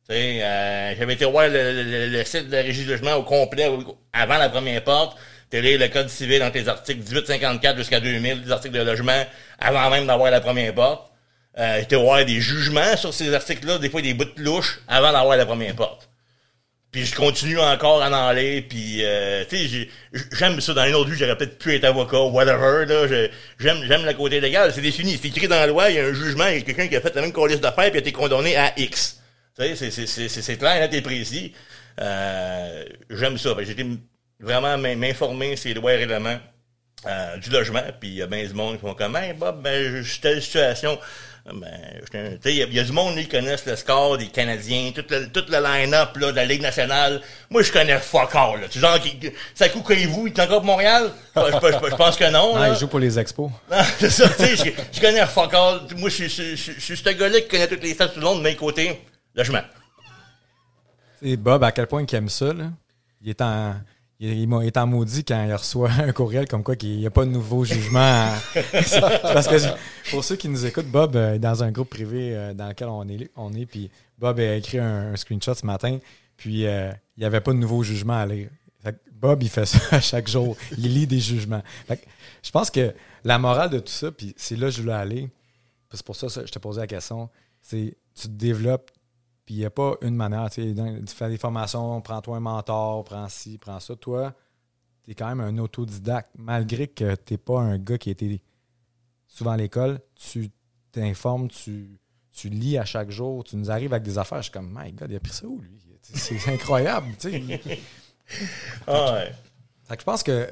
[0.09, 3.23] Tu sais, euh, j'avais été voir le, le- site de la régie de logement au
[3.25, 3.71] complet
[4.13, 5.19] avant la première porte.
[5.51, 9.25] T'as le code civil dans tes articles 1854 jusqu'à 2000, des articles de logement,
[9.59, 11.11] avant même d'avoir la première porte.
[11.59, 15.11] Euh, t'as voir des jugements sur ces articles-là, des fois des bouts de louche, avant
[15.13, 16.09] d'avoir la première porte.
[16.93, 19.91] Puis je continue encore à en aller, puis euh, tu sais, j'ai-
[20.37, 23.07] j'aime ça dans une autre vie, j'aurais peut-être pu être avocat, whatever, là,
[23.61, 26.07] j'aime j'aime le côté légal, c'est défini, c'est écrit dans la loi, il y a
[26.07, 28.01] un jugement, il y a quelqu'un qui a fait la même coalice d'affaires, puis a
[28.01, 29.21] été condamné à X.
[29.57, 31.53] Tu sais, c'est- clair, net et précis.
[32.01, 33.87] Euh, j'aime ça, j'ai été
[34.41, 36.39] vraiment m'in- m'informer ces lois et règlements
[37.07, 39.63] euh, du logement, puis il y a bien du monde qui font comme, hey Bob,
[39.63, 40.99] ben, telle situation.
[41.47, 41.71] Ben,
[42.11, 45.05] tu sais, il y, y a du monde qui connaissent le score des Canadiens, tout
[45.11, 47.21] le, tout le line-up là, de la Ligue nationale.
[47.49, 48.61] Moi, je connais fuck all.
[48.61, 48.69] Là.
[48.69, 48.99] Tu sais, genre,
[49.55, 51.11] ça coûte vous il est encore pour Montréal?
[51.35, 52.55] Je, je- je- je pense que non.
[52.55, 52.69] Non, là.
[52.69, 53.51] il joue pour les expos.
[53.71, 55.81] Non, c'est ça, tu sais, je, je connais fuck all.
[55.97, 58.27] Moi, je, je, je, je suis ce gars-là qui connaît toutes les stats tout le
[58.27, 59.01] monde de mes côtés.
[59.35, 59.63] Logement.
[61.23, 62.65] Et Bob, à quel point il aime ça, là?
[63.23, 63.75] Il est en.
[64.23, 67.11] Il il est en maudit quand il reçoit un courriel comme quoi qu'il n'y a
[67.11, 68.01] pas de nouveau jugement.
[68.55, 69.77] à-
[70.11, 72.89] pour ceux qui nous écoutent, Bob euh, est dans un groupe privé euh, dans lequel
[72.89, 75.99] on est, on est puis Bob a écrit un, screenshot ce matin,
[76.37, 78.51] puis euh, il n'y avait pas de nouveau jugement à lire.
[79.13, 80.57] Bob, il fait ça à chaque jour.
[80.77, 81.63] Il lit des jugements.
[82.43, 82.95] Je pense que
[83.25, 85.31] la morale de tout ça, puis c'est là que je voulais aller,
[85.93, 87.31] c'est pour ça que je t'ai posé la question,
[87.63, 88.91] c'est tu te développes
[89.51, 90.49] puis il n'y a pas une manière.
[90.49, 93.97] Tu sais, tu fais des formations, prends-toi un mentor, prends ci, prends ça.
[93.97, 94.33] Toi,
[95.03, 96.31] tu es quand même un autodidacte.
[96.39, 98.41] Malgré que tu n'es pas un gars qui a été
[99.27, 100.53] souvent à l'école, tu
[100.93, 101.99] t'informes, tu,
[102.31, 104.39] tu lis à chaque jour, tu nous arrives avec des affaires.
[104.39, 105.81] Je suis comme, my God, il a pris ça où, lui?
[106.01, 107.09] C'est incroyable.
[107.19, 107.81] tu sais.
[108.87, 109.35] Ah ouais.
[109.83, 110.49] Fait que je pense que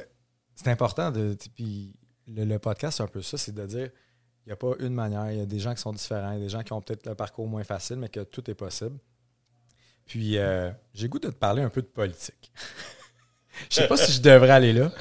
[0.56, 1.36] c'est important de.
[1.54, 1.94] Puis
[2.26, 3.90] le, le podcast, c'est un peu ça, c'est de dire
[4.48, 5.30] n'y a pas une manière.
[5.32, 6.80] Il y a des gens qui sont différents, il y a des gens qui ont
[6.80, 8.96] peut-être le parcours moins facile, mais que tout est possible.
[10.06, 12.50] Puis euh, j'ai goût de te parler un peu de politique.
[13.70, 14.92] Je sais pas si je devrais aller là,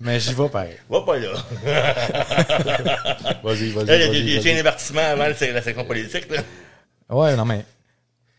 [0.00, 0.76] mais j'y vais pareil.
[0.90, 1.34] Va pas là.
[3.44, 3.84] Vas-y, vas-y.
[3.86, 4.56] Là, Il y a- vas-y, il y a vas-y.
[4.56, 6.28] un avertissement avant la section politique.
[6.30, 6.42] Là.
[7.08, 7.64] Ouais, non, mais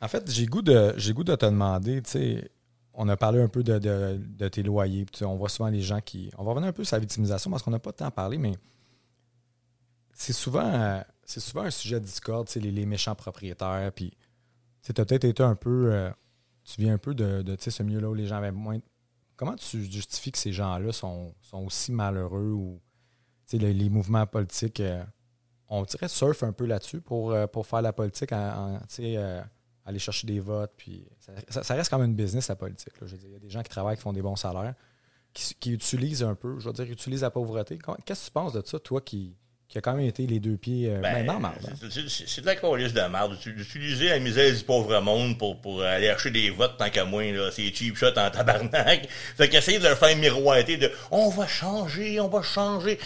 [0.02, 2.52] en fait, j'ai goût de j'ai goût de te demander, tu sais,
[2.94, 6.02] on a parlé un peu de, de- de tes loyers, on voit souvent les gens
[6.02, 6.30] qui.
[6.38, 8.12] On va revenir un peu sur la victimisation parce qu'on n'a pas de temps à
[8.12, 8.52] parler, mais
[10.14, 14.16] c'est souvent souvent un sujet de discorde, les, les méchants propriétaires, puis
[14.82, 15.92] tu t'as peut-être été un peu.
[15.94, 16.12] euh,
[16.64, 18.80] tu viens un peu de, de ce milieu-là où les gens avaient moins.
[19.36, 22.80] Comment tu justifies que ces gens-là sont, sont aussi malheureux ou
[23.52, 25.04] les, les mouvements politiques, euh,
[25.68, 28.80] on dirait surf un peu là-dessus pour, euh, pour faire la politique, en,
[29.86, 30.74] aller chercher des votes.
[30.78, 31.06] Puis
[31.50, 33.00] ça, reste quand même une business, la politique.
[33.02, 33.08] là.
[33.08, 34.76] Je il y a des gens qui travaillent, qui font des bons salaires,
[35.34, 37.78] qui, qui utilisent un peu, je veux dire, utilisent la pauvreté.
[38.06, 39.36] Qu'est-ce que tu penses de ça, toi, qui,
[39.70, 41.88] qui a quand même été les deux pieds euh, ben, marde, hein?
[41.90, 43.38] c'est- de la coalition de merde.
[43.44, 47.32] D'utiliser la misère du pauvre monde pour, pour aller acheter des votes tant qu'à moins,
[47.32, 47.50] là.
[47.52, 49.08] C'est cheap shot en tabarnak.
[49.38, 53.00] Fait qu'essayer de leur faire miroiter de on va changer, on va changer.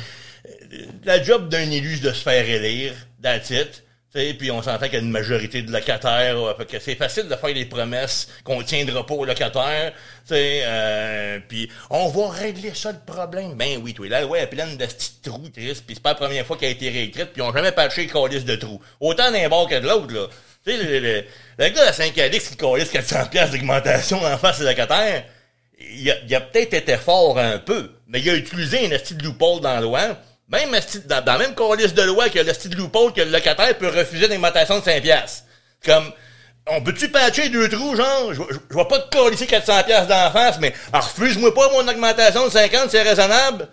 [0.74, 3.84] Euh, La job d'un élu, c'est de se faire élire, that's it.
[4.14, 6.42] Tu sais, Puis on s'entend qu'il y a une majorité de locataires.
[6.42, 9.92] ouais, fait que c'est facile de faire des promesses qu'on tiendra pas aux locataires.
[10.26, 13.56] tu sais, Euh, puis on va régler ça le problème.
[13.56, 15.82] Ben oui, toi, là, ouais, pleine de petits trous, Chris.
[15.86, 17.34] Puis c'est pas la première fois qu'elle a été réécrite.
[17.34, 18.82] Puis ils ont jamais patché le calice de trous.
[19.02, 20.28] Autant d'un bord que de l'autre, là.
[20.66, 21.24] Tu sais, le, le,
[21.60, 25.24] le gars à 5 Alix qui calisse 400 pièces d'augmentation en face des locataires,
[25.80, 29.16] il a, il a peut-être été fort un peu, mais il a utilisé un esti
[29.16, 30.22] de loophole dans la.
[30.50, 30.72] Même
[31.06, 33.90] dans, la même calice de loi que le style de loophole que le locataire peut
[33.90, 35.44] refuser une augmentation de 5 pièces.
[35.84, 36.12] Comme,
[36.68, 38.34] on peut-tu patcher deux trous, genre?
[38.34, 41.88] Je, je, vais pas te calisser 400 pièces d'en face, mais ah, refuse-moi pas mon
[41.88, 43.68] augmentation de 50, c'est raisonnable.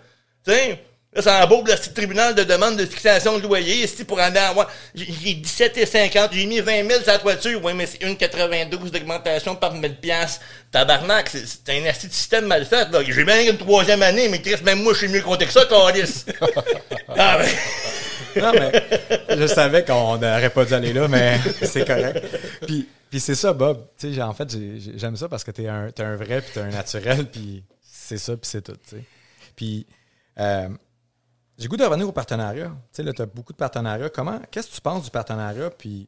[0.45, 0.83] Tu sais?
[1.15, 3.85] Là, ça embourbe le tribunal de demande de fixation de loyer.
[3.85, 7.19] Ici, pour en avoir, j'ai j'ai 17 et 50, j'ai mis 20 000 sur la
[7.19, 7.59] toiture.
[7.63, 10.41] Oui, mais c'est une 92 d'augmentation par 1000 piastres.
[10.71, 13.01] Tabarnak, c'est un asti de système mal fait, là.
[13.01, 15.65] J'ai bien une troisième année, mais Chris, même moi, je suis mieux compté que ça,
[15.65, 16.25] Calis.
[17.17, 18.83] ah, ben, Non, mais
[19.37, 22.25] je savais qu'on n'aurait pas dû aller là, mais c'est correct.
[22.67, 23.85] Puis, puis c'est ça, Bob.
[23.97, 26.17] Tu sais, j'ai- en fait, j'ai- j'ai- j'aime ça parce que t'es un, t'es un
[26.17, 28.73] vrai, puis t'es un naturel, puis c'est ça, puis c'est tout.
[28.89, 29.03] tu sais.
[29.55, 29.85] Puis,
[30.39, 30.67] euh,
[31.57, 32.67] j'ai goût de revenir au partenariat.
[32.67, 34.09] Tu sais, là, tu as beaucoup de partenariats.
[34.09, 36.07] Comment, qu'est-ce que tu penses du partenariat, puis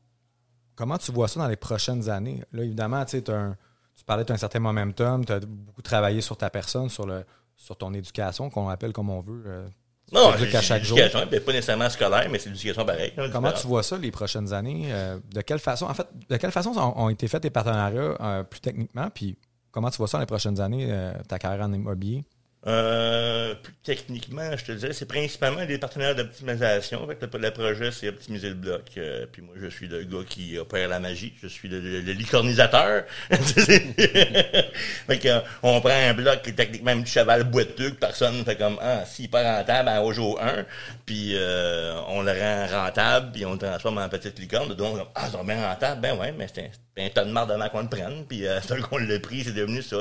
[0.76, 2.44] comment tu vois ça dans les prochaines années?
[2.52, 3.56] Là, évidemment, tu sais, t'as un-
[3.96, 7.24] tu parlais d'un certain momentum, tu as beaucoup travaillé sur ta personne, sur, le,
[7.56, 9.44] sur ton éducation, qu'on appelle comme on veut.
[9.48, 9.68] euh,
[10.14, 10.98] non, à chaque jour.
[11.00, 13.12] pas nécessairement scolaire, mais c'est l'éducation pareil.
[13.32, 14.88] Comment tu vois ça les prochaines années?
[14.92, 18.16] Euh, de quelle façon, en fait, de quelle façon ont, ont été faits tes partenariats
[18.22, 19.10] euh, plus techniquement?
[19.14, 19.38] Puis
[19.72, 22.24] comment tu vois ça dans les prochaines années, euh, ta carrière en immobilier?
[22.68, 27.08] Euh, plus techniquement, je te dirais, c'est principalement des partenaires d'optimisation.
[27.08, 28.82] Le, le projet, c'est optimiser le bloc.
[28.98, 31.34] Euh, puis moi, je suis le gars qui opère la magie.
[31.42, 33.04] Je suis le, le- le licornisateur.
[33.32, 38.44] fait que, euh, on prend un bloc qui est techniquement un cheval boiteux que personne
[38.44, 40.66] fait comme ah s'il pas rentable en au jour 1
[41.06, 45.28] puis euh, on le rend rentable puis on le transforme en petite licorne donc ah
[45.32, 48.26] c'est bien rentable ben ouais mais c'est un, c'est ton de marde qu'on le prenne
[48.28, 49.98] puis c'est un qu'on l'a pris c'est devenu ça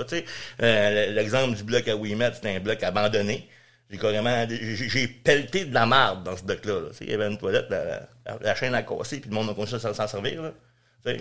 [0.62, 3.48] Euh, l'exemple du bloc à Wimet c'était un bloc abandonné
[3.88, 7.38] j'ai carrément j'ai pelleté de la marde dans ce bloc là, il y avait une
[7.38, 10.42] toilette la, la- la chaîne a cassé puis le monde a continué à s'en servir
[10.42, 10.52] là.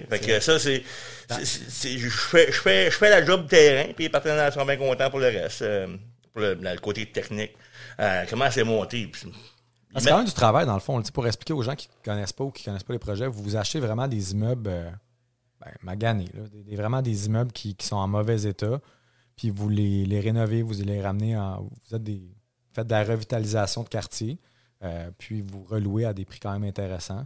[0.10, 0.82] Fait que ça, c'est.
[1.44, 4.78] c'est- Je fais, je, fais, je fais la job terrain, puis les partenaires sont bien
[4.78, 5.96] contents pour le reste, euh,
[6.34, 7.52] pour le, le côté technique.
[8.00, 9.12] Euh, comment c'est monté.
[9.94, 11.00] Ah, C'est quand même du travail, dans le fond.
[11.14, 13.28] Pour expliquer aux gens qui ne connaissent pas ou qui ne connaissent pas les projets,
[13.28, 14.90] vous vous achetez vraiment des immeubles euh,
[15.62, 16.42] ben, maganés, là.
[16.52, 18.80] Des- vraiment des immeubles qui, qui sont en mauvais état,
[19.36, 21.62] puis vous les, les rénovez, vous les ramenez en.
[21.88, 22.22] Vous êtes des,
[22.74, 24.40] faites de la revitalisation de quartier,
[24.84, 27.26] euh, puis vous relouez à des prix quand même intéressants.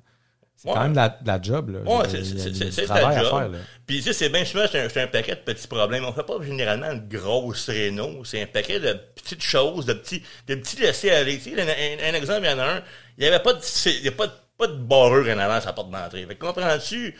[0.55, 0.74] C'est Ouais.
[0.74, 1.70] quand même de la, de la job.
[1.70, 1.80] Là.
[1.84, 3.30] Ouais, c'est- travail ta à job.
[3.39, 3.47] faire.
[3.49, 3.57] Là.
[3.86, 6.03] Puis tu sais, c'est bien souvent, c'est un, paquet de petits problèmes.
[6.03, 8.26] On fait pas généralement une grosse réno.
[8.26, 11.38] C'est un paquet de petites choses, de petits, de petits laissés aller.
[11.39, 12.84] Tu sais, un, un- un exemple, il y en a un.
[13.18, 15.62] Il n'y avait pas de, il y a pas de, pas de barreur en avant
[15.62, 16.26] sa porte d'entrée.
[16.28, 17.16] Fait que comprends-tu?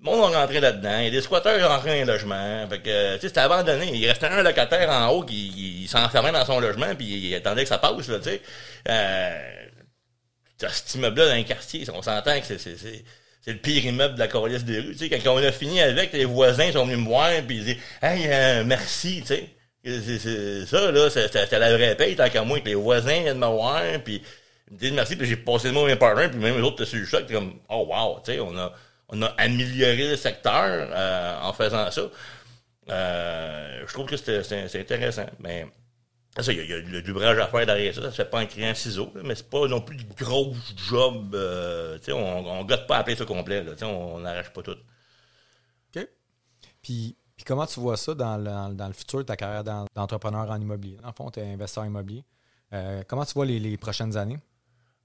[0.00, 0.98] Le monde va rentrer là-dedans.
[0.98, 2.68] Il y a des squatteurs qui rentrent dans un logement.
[2.68, 3.90] Fait que, tu sais, c'était abandonné.
[3.94, 7.62] Il restait un locataire en haut qui, qui s'enfermait dans son logement puis il attendait
[7.62, 8.42] que ça passe, là, tu sais.
[8.88, 9.50] Euh,
[10.58, 13.04] cet immeuble-là dans un quartier, on s'entend que c'est, c'est, c'est,
[13.40, 14.92] c'est le pire immeuble de la Corlice des rues.
[14.92, 17.64] Tu sais, quand on a fini avec, les voisins sont venus me voir puis ils
[17.64, 19.48] disent Hey, euh, merci, tu sais.
[19.86, 23.46] C'est, ça, là, c'était la vraie paye, tant qu'à moi, que les voisins viennent me
[23.46, 24.22] voir, puis
[24.68, 26.62] ils me disent merci, puis j'ai passé le mot à mes partenaires, puis même les
[26.62, 28.72] autres étaient sur le comme Oh wow, tu sais, on a,
[29.08, 30.54] on a amélioré le secteur
[30.90, 32.02] euh, en faisant ça.
[32.90, 35.26] Euh, je trouve que c'est intéressant.
[35.40, 35.66] Mais
[36.48, 38.02] il y, a- le doublage à faire derrière ça.
[38.02, 40.54] Ça se fait pas en criant ciseaux, là, mais c'est pas non plus de gros
[40.88, 41.34] job.
[41.34, 43.64] euh, tu sais, on, on gotte pas à ça complet.
[43.82, 44.72] On n'arrache pas tout.
[45.96, 46.08] OK.
[46.82, 49.86] Puis, Puis comment tu vois ça dans le, dans le futur de ta carrière d'en-
[49.94, 50.98] d'entrepreneur en immobilier?
[51.04, 52.24] Le fond, tu es investisseur immobilier.
[53.06, 54.38] Comment tu vois les, les prochaines années?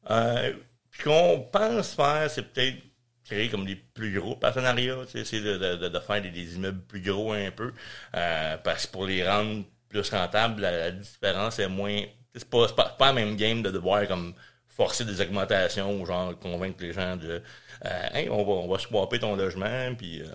[0.10, 0.54] Euh,
[0.92, 2.78] ce qu'on pense faire, c'est peut-être
[3.26, 7.02] créer comme des plus gros partenariats, essayer de, de, de- faire des, des immeubles plus
[7.02, 7.74] gros un peu,
[8.16, 12.02] euh, parce que pour les rendre plus rentables, la, la différence est moins...
[12.36, 14.34] C'est pas, pas, pas la même game de devoir comme
[14.68, 17.42] forcer des augmentations ou genre convaincre les gens de
[17.86, 20.22] euh, hey, on va, on va swapper ton logement, puis...
[20.22, 20.26] euh,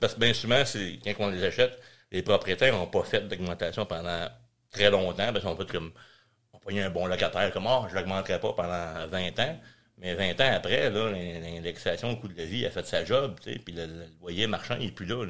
[0.00, 1.78] parce que bien souvent, c'est quand on les achète,
[2.10, 4.28] les propriétaires n'ont pas fait d'augmentation pendant
[4.70, 5.92] très longtemps, parce qu'ils ont fait comme
[6.62, 9.58] on prenait un bon locataire comme oh, je l'augmenterai pas pendant 20 ans.
[9.98, 13.74] Mais 20 ans après, l'indexation au coût de la vie a fait sa job, puis
[13.74, 15.24] le, le loyer marchand il est plus là.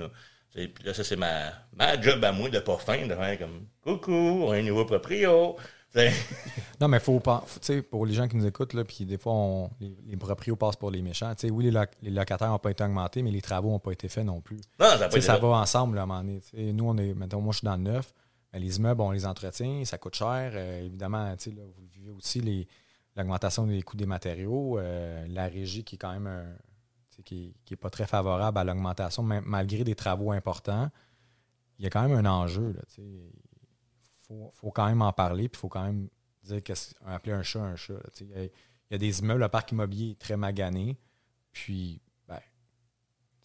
[0.55, 3.67] Puis là, ça, c'est ma, ma job à moi de pas fin, de faire comme
[3.83, 5.57] Coucou, un nouveau proprio.
[6.81, 7.45] Non, mais faut pas.
[7.91, 10.77] pour les gens qui nous écoutent, là, puis des fois, on- les, les proprios passent
[10.77, 11.33] pour les méchants.
[11.51, 14.09] Oui, les, loc- les locataires n'ont pas été augmentés, mais les travaux n'ont pas été
[14.09, 14.57] faits non plus.
[14.81, 16.41] Non, ça a pas été ça va ensemble là, à un moment donné.
[16.73, 18.13] Nous, on est, mettons, moi, je suis dans le neuf.
[18.53, 20.53] Mais les immeubles, on les entretient, ça coûte cher.
[20.55, 22.67] Euh, évidemment, là, vous vivez aussi,
[23.17, 26.57] l'augmentation des coûts des matériaux, euh, la régie qui est quand même
[27.25, 30.91] qui, qui est pas très favorable à l'augmentation, malgré des travaux importants.
[31.79, 32.75] Il y a quand même un enjeu.
[32.99, 33.31] Il
[34.27, 36.09] faut, faut quand même en parler, puis il faut quand même
[36.43, 37.95] dire c'est- appeler un chat un chat.
[38.21, 38.51] Il y, a- il
[38.91, 40.99] y a des immeubles, le parc immobilier est très magané.
[41.53, 42.12] Puis, ben,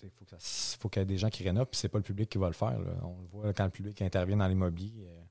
[0.03, 2.37] il faut qu'il y ait des gens qui rénovent, puis c'est pas le public qui
[2.37, 2.77] va le faire.
[2.79, 2.91] là.
[3.03, 5.21] On le voit quand le public intervient dans l'immobilier, euh,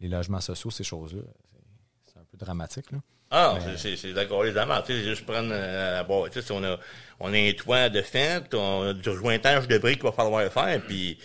[0.00, 1.22] les logements sociaux, ces choses-là.
[2.04, 2.90] c'est- un peu dramatique.
[2.92, 2.98] Là.
[3.30, 4.82] Ah, c'est- d'accord, les amants.
[4.82, 6.76] Tu sais, juste prendre euh, bon, tu sais, on a,
[7.20, 10.52] on a un toit de fente, on a du rejointage de briques qu'il va falloir
[10.52, 11.18] faire, puis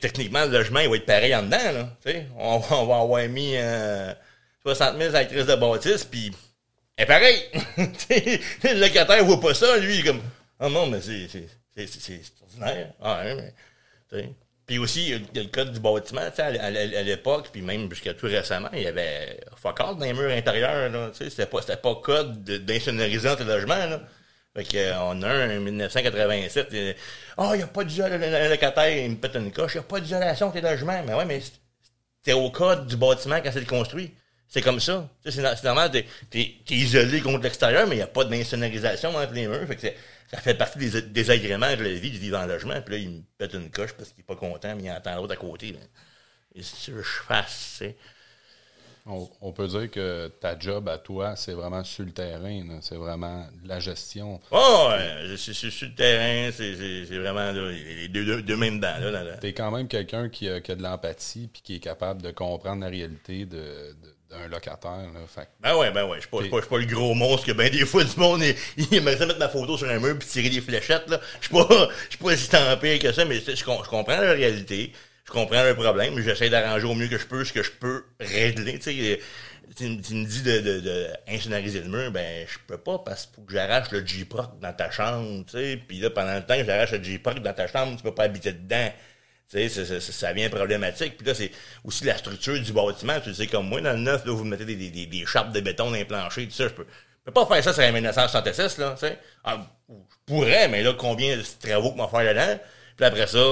[0.00, 1.96] techniquement, le logement, il va être pareil en dedans, là.
[2.36, 4.12] On, va- on va avoir mis euh,
[4.62, 6.32] 60 000 actrices de bâtisse, puis
[6.96, 7.42] est pareil.
[7.76, 10.22] Le locataire voit pas ça, lui, il est comme,
[10.60, 12.92] ah non, mais c'est c'est- c'est- c'est- c'est ordinaire.
[13.00, 13.22] Ah,
[14.12, 14.32] mais.
[14.66, 17.88] Puis aussi, il y a- le code du bâtiment, à, à- à l'époque, puis même
[17.90, 21.76] jusqu'à tout récemment, il y avait fuck dans les murs intérieurs, là, c'était pas, c'était
[21.76, 24.00] pas code de- d'insonoriser tes logements, là.
[24.56, 26.94] Fait que, euh, a un en 1987, euh,
[27.36, 29.84] ah, il n'y a pas le, le locataire, il me pète une coche, il n'y
[29.84, 31.02] a pas d'isolation tes logements.
[31.06, 31.40] Mais ouais, mais
[32.20, 34.14] c'était au code du bâtiment quand c'est construit.
[34.48, 35.08] C'est comme ça.
[35.24, 39.14] C'est no- c'est normal, t'es t'es isolé contre l'extérieur, mais il n'y a pas d'insonorisation
[39.14, 39.66] entre les murs.
[39.66, 39.86] Fait que
[40.30, 42.80] ça fait partie des désagréments de la vie de vivre en logement.
[42.82, 45.16] Puis là, il me pète une coche parce qu'il est pas content, mais il entend
[45.16, 45.76] l'autre à côté.
[46.54, 47.82] Et si je fasse.
[49.08, 52.78] On, on peut dire que ta job à toi, c'est vraiment sur le terrain.
[52.80, 54.40] C'est vraiment la gestion.
[54.50, 58.56] Oh, ouais, suis sur le terrain, c'est c'est- c'est vraiment là, les deux, deux, deux
[58.56, 58.98] mains dedans.
[59.00, 59.36] Là, là, là.
[59.38, 62.20] Tu es quand même quelqu'un qui a, qui a de l'empathie puis qui est capable
[62.20, 64.90] de comprendre la réalité de- de- d'un locataire.
[65.14, 65.20] là.
[65.28, 66.16] Fait Ben ouais, ben ouais.
[66.16, 68.42] Je suis pas, le gros monstre que ben des fois du monde,
[68.76, 71.20] il, aimerait ça mettre ma photo sur un mur puis tirer des fléchettes, là.
[71.40, 71.68] Je suis pas,
[72.06, 74.92] je suis pas si tempé que ça, mais je comprends la réalité.
[75.26, 76.18] Je comprends le problème.
[76.20, 79.18] J'essaie d'arranger au mieux que je peux ce que je peux régler, tu.
[79.76, 83.52] Tu, me dis de, de, de insonoriser le mur, ben je peux pas parce que
[83.52, 85.82] j'arrache le J-Proc dans ta chambre, tu sais.
[85.88, 88.22] Puis là, pendant le temps que j'arrache le J-Proc dans ta chambre, tu peux pas
[88.22, 88.90] habiter dedans.
[89.50, 91.16] Tu sais, ça, devient problématique.
[91.18, 91.50] Puis là, c'est
[91.84, 93.20] aussi la structure du bâtiment.
[93.20, 95.52] Tu sais comme moi, dans le neuf, là, vous mettez des, des, des, des charpes
[95.52, 96.68] de béton dans les tout ça.
[96.68, 99.18] Je peux, je peux pas faire ça sur un 1966, là, tu sais.
[99.44, 99.94] Ah, je
[100.26, 102.62] pourrais, mais là, combien de travaux qu'on va faire là-dedans?
[102.96, 103.44] Puis après ça,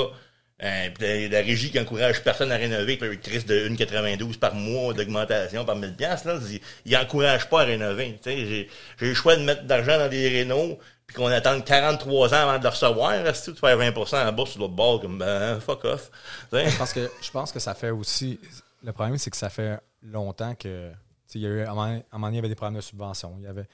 [0.64, 5.64] euh, la, régie qui encourage personne à rénover, puis crise de 1,92 par mois d'augmentation
[5.64, 8.18] par 1000 pièces là, il, il encourage pas à rénover.
[8.24, 12.48] J'ai, le choix de mettre de l'argent dans des rénaux, puis qu'on attende 43 ans
[12.48, 13.36] avant de le recevoir.
[13.36, 16.10] Si tu fais 20% en bourse sur l'autre bord, comme ben, fuck off.
[16.50, 18.40] Je pense que je pense que ça fait aussi.
[18.82, 20.90] Le problème, c'est que ça fait longtemps que.
[21.34, 23.34] Il y a eu, à un moment donné, il y avait des problèmes de subvention.
[23.38, 23.66] Il y avait,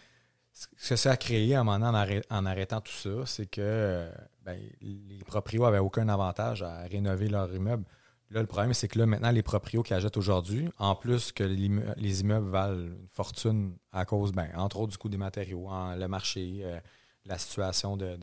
[0.77, 3.27] ce que ça a créé à un moment donné en, arrêt- en arrêtant tout ça,
[3.27, 4.11] c'est que
[4.45, 7.85] ben, les proprios n'avaient aucun avantage à rénover leur immeuble.
[8.31, 11.43] Là, le problème, c'est que là, maintenant, les proprios qui achètent aujourd'hui, en plus que
[11.43, 16.07] les immeubles valent une fortune à cause, ben, entre autres, du coût des matériaux, le
[16.07, 16.79] marché, euh,
[17.25, 18.17] la situation de,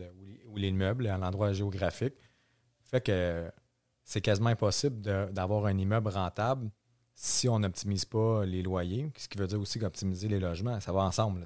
[0.45, 2.13] où l'immeuble, à l'endroit géographique,
[2.85, 3.51] fait que
[4.05, 5.01] c'est quasiment impossible
[5.33, 6.69] d'avoir un immeuble rentable
[7.13, 10.91] si on n'optimise pas les loyers, ce qui veut dire aussi qu'optimiser les logements, ça
[10.93, 11.43] va ensemble.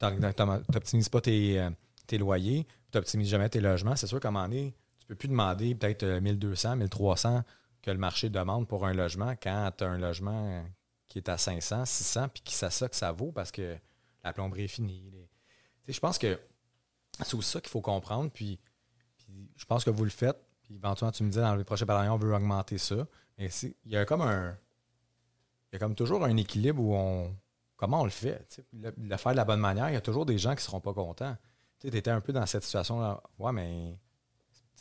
[0.00, 1.70] Tu n'optimises pas tes, euh,
[2.18, 3.96] loyers, tu n'optimises jamais tes logements.
[3.96, 7.42] C'est sûr qu'à un moment donné, tu ne peux plus demander peut-être euh, 1200, 1300
[7.82, 10.62] que le marché demande pour un logement quand tu as un logement euh,
[11.06, 13.76] qui est à 500, 600, puis qui ça ça que ça vaut parce que
[14.24, 15.10] la plomberie est finie.
[15.88, 16.38] Je pense que
[17.22, 18.30] c'est aussi ça qu'il faut comprendre.
[18.30, 18.58] Puis,
[19.56, 20.38] je pense que vous le faites.
[20.62, 23.06] Puis éventuellement, tu me dis dans les prochains partenariats, on veut augmenter ça.
[23.38, 23.48] Mais
[23.84, 24.56] il y a comme un.
[25.70, 27.34] Il y a comme toujours un équilibre où on.
[27.80, 28.60] Comment on le fait?
[28.74, 30.80] Le, faire de la bonne manière, il y a toujours des gens qui ne seront
[30.80, 31.34] pas contents.
[31.78, 33.22] Tu étais un peu dans cette situation-là.
[33.38, 33.96] Ouais, mais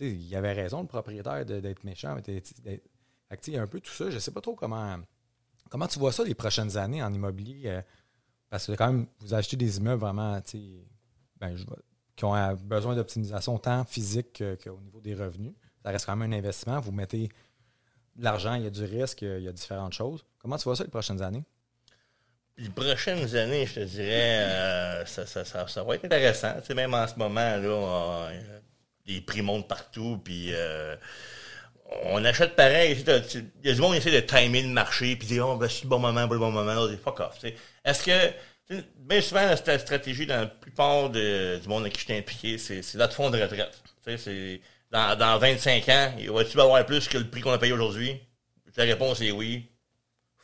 [0.02, 2.18] il avait raison, le propriétaire, d'être méchant.
[2.28, 4.10] il y a un peu tout ça.
[4.10, 4.98] Je sais pas trop comment,
[5.70, 7.62] comment tu vois ça les prochaines années en immobilier.
[7.68, 7.82] euh,
[8.50, 10.38] parce que quand même, vous achetez des immeubles vraiment,
[11.40, 11.56] ben,
[12.18, 15.54] qui ont euh, besoin d'optimisation tant physique que- qu'au niveau des revenus.
[15.84, 16.82] Ça reste quand même un investissement.
[16.82, 17.30] Vous mettez
[18.18, 20.26] de l'argent, il y a du risque, il y a différentes choses.
[20.40, 21.46] Comment tu vois ça les prochaines années?
[22.62, 26.56] Les prochaines années, je te dirais, euh, ça, ça, ça, va être intéressant.
[26.76, 28.60] Même en ce moment, là, euh,
[29.06, 30.98] les prix montent partout, puis euh,
[32.04, 32.98] on achète pareil.
[33.64, 35.68] Il y a du monde qui essaie de timer le marché, puis dire, oh, ben,
[35.68, 36.74] le bon moment, pas le bon moment.
[36.74, 37.38] Là, fuck off.
[37.86, 42.06] Est-ce que, bien souvent, la stratégie dans la plupart de- du monde avec qui je
[42.06, 43.82] suis impliqué, c'est notre fonds de retraite.
[44.92, 48.20] Dans, dans 25 ans, va-tu avoir plus que le prix qu'on a payé aujourd'hui?
[48.76, 49.70] La réponse est oui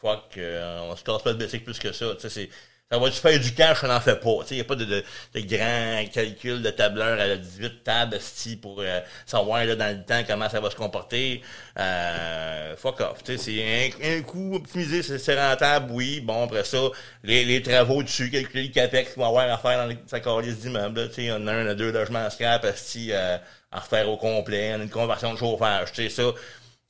[0.06, 2.06] fuck, euh, on se casse pas le bicycle plus que ça.
[2.20, 2.50] C'est-
[2.92, 4.30] ça va-tu faire du cash, on n'en fait pas.
[4.52, 5.04] Il n'y a pas de, de,
[5.34, 8.20] de grands calculs de tableur à la 18 tables
[8.62, 11.42] pour euh, savoir là, dans le temps comment ça va se comporter.
[11.80, 13.18] Euh, fuck off.
[13.26, 16.20] C'est un, un coup optimisé, c'est rentable, oui.
[16.22, 16.78] Bon, après ça,
[17.24, 20.20] les, les travaux dessus, calculer le capex qu'on va avoir à faire dans les, sa
[20.20, 21.10] calice d'immeuble.
[21.32, 23.38] On a un à deux logements à scrap esti, euh,
[23.72, 24.74] à refaire au complet.
[24.78, 25.92] On une conversion de chauffage.
[25.92, 26.24] Tu sais, ça.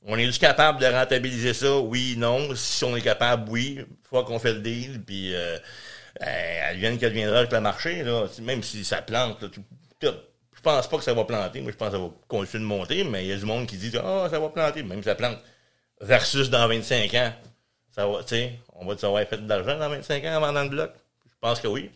[0.06, 1.78] On est juste capable de rentabiliser ça?
[1.78, 2.54] Oui, non.
[2.54, 3.78] Si on est capable, oui.
[3.80, 5.56] Une fois qu'on fait le deal, puis euh,
[6.22, 8.04] euh, elle vienne qu'elle viendra avec le marché,
[8.42, 9.60] même si ça plante, là, tu-
[10.02, 11.60] je pense pas que ça va planter.
[11.60, 13.66] Moi, je pense que ça va continuer de monter, mais il y a du monde
[13.66, 15.38] qui dit Ah, ça va planter, même si ça plante.
[16.00, 17.32] Versus dans 25 ans.
[17.90, 20.62] Ça va, tu sais, on va savoir fait de l'argent dans 25 ans en vendant
[20.64, 20.92] le bloc?
[21.26, 21.90] Je pense que oui.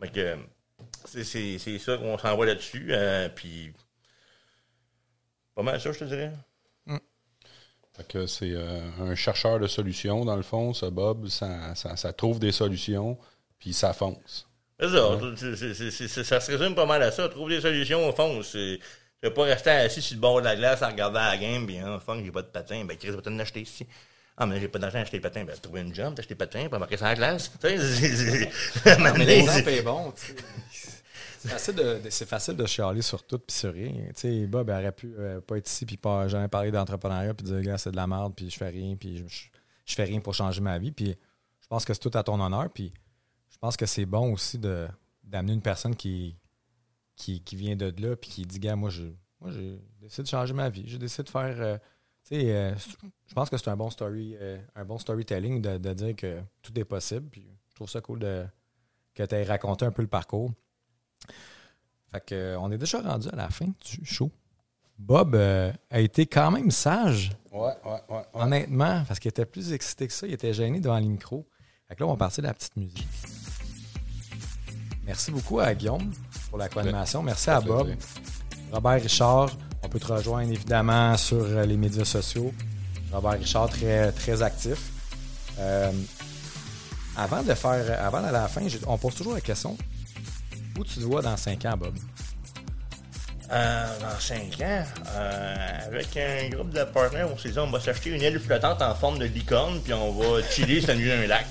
[0.00, 0.36] Fait que
[1.04, 2.88] c'est- ça qu'on s'en va là-dessus.
[2.90, 3.72] euh, puis
[5.54, 6.32] pas mal ça, je te dirais.
[8.26, 11.28] C'est euh, un chercheur de solutions, dans le fond, ce Bob.
[11.28, 13.18] Ça, ça, ça trouve des solutions,
[13.58, 14.46] puis ça fonce.
[14.78, 16.24] C'est ça.
[16.24, 17.28] Ça se résume pas mal à ça.
[17.28, 18.42] Trouve des solutions au fond.
[18.42, 18.78] C'est
[19.22, 21.66] je vais pas rester assis sur le bord de la glace à regarder la game,
[21.66, 22.84] puis hein, fun, j'ai pas de patin.
[22.86, 23.86] Ben, Chris, va t'en acheter ici.
[24.38, 25.44] Ah, mais j'ai pas d'argent à acheter le patin.
[25.44, 27.52] Ben, trouver une jump, t'acheter le patin, pas marquer sur la glace.
[27.60, 30.12] Tu sais, c'est- à donné, l'exemple est bon.
[30.12, 30.34] tu sais.
[31.40, 33.92] C'est facile de, chialer sur tout puis sur rien.
[34.08, 37.32] Tu sais, Bob il aurait pu euh, pas être ici puis pas jamais parler d'entrepreneuriat
[37.32, 40.20] puis dire gars c'est de la merde puis je fais rien puis je, fais rien
[40.20, 41.16] pour changer ma vie puis
[41.60, 42.92] je pense que c'est tout à ton honneur puis
[43.48, 46.36] je pense que c'est bon aussi d'amener une personne qui,
[47.16, 49.04] qui qui vient de là puis qui dit gars moi je
[49.40, 51.78] moi j'ai décidé de changer ma vie j'ai décidé de faire euh,
[52.32, 52.74] euh,
[53.26, 54.36] je pense que c'est un bon story
[54.76, 58.18] un bon storytelling de, de dire que tout est possible puis je trouve ça cool
[58.18, 58.44] de
[59.14, 60.50] que tu aies raconté un peu le parcours.
[62.12, 64.30] Fait que, euh, on est déjà rendu à la fin du show.
[64.98, 68.16] Bob euh, a été quand même sage, Ouais, ouais, ouais.
[68.16, 68.22] ouais.
[68.34, 70.26] honnêtement, parce qu'il était plus excité que ça.
[70.26, 71.46] Il était gêné devant les micros.
[71.88, 73.06] Fait que là, on va partir de la petite musique.
[75.04, 76.12] Merci beaucoup à Guillaume
[76.48, 77.22] pour la co-animation.
[77.22, 77.94] Merci à Bob.
[78.70, 79.50] Robert Richard,
[79.82, 82.52] on peut te rejoindre évidemment sur euh, les médias sociaux.
[83.12, 84.92] Robert Richard, très, très actif.
[85.58, 85.90] Euh,
[87.16, 89.76] avant de faire, avant d'aller à la fin, on pose toujours la question
[90.78, 91.94] où tu te vois dans 5 ans, Bob
[93.52, 94.84] Euh, dans 5 ans,
[95.16, 95.56] euh,
[95.88, 98.94] avec un groupe de partenaires, on s'est dit on va s'acheter une île flottante en
[98.94, 101.46] forme de licorne, puis on va chiller sur d'un lac.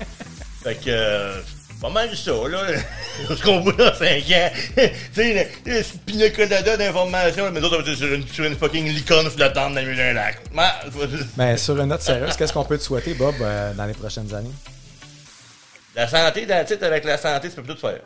[0.64, 1.40] fait que, euh,
[1.80, 2.62] pas mal ça, là.
[3.28, 4.50] Ce qu'on voit dans 5 ans.
[4.76, 4.82] tu
[5.12, 8.56] sais, le, le pina colada d'informations, mais d'autres, on va être sur une, sur une
[8.56, 10.38] fucking licorne flottante dans le milieu d'un lac.
[11.36, 14.32] Ben, sur une note sérieuse, qu'est-ce qu'on peut te souhaiter, Bob, euh, dans les prochaines
[14.34, 14.54] années?
[15.94, 18.00] La santé, dans le titre, avec la santé, tu peux tout faire.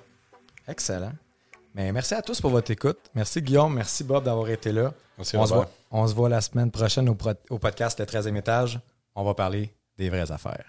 [0.71, 1.13] Excellent.
[1.75, 2.99] Mais merci à tous pour votre écoute.
[3.15, 4.93] Merci Guillaume, merci Bob d'avoir été là.
[5.19, 8.07] Merci, on, se voit, on se voit la semaine prochaine au, pro- au podcast Le
[8.07, 8.81] 13e étage.
[9.15, 10.65] On va parler des vraies affaires.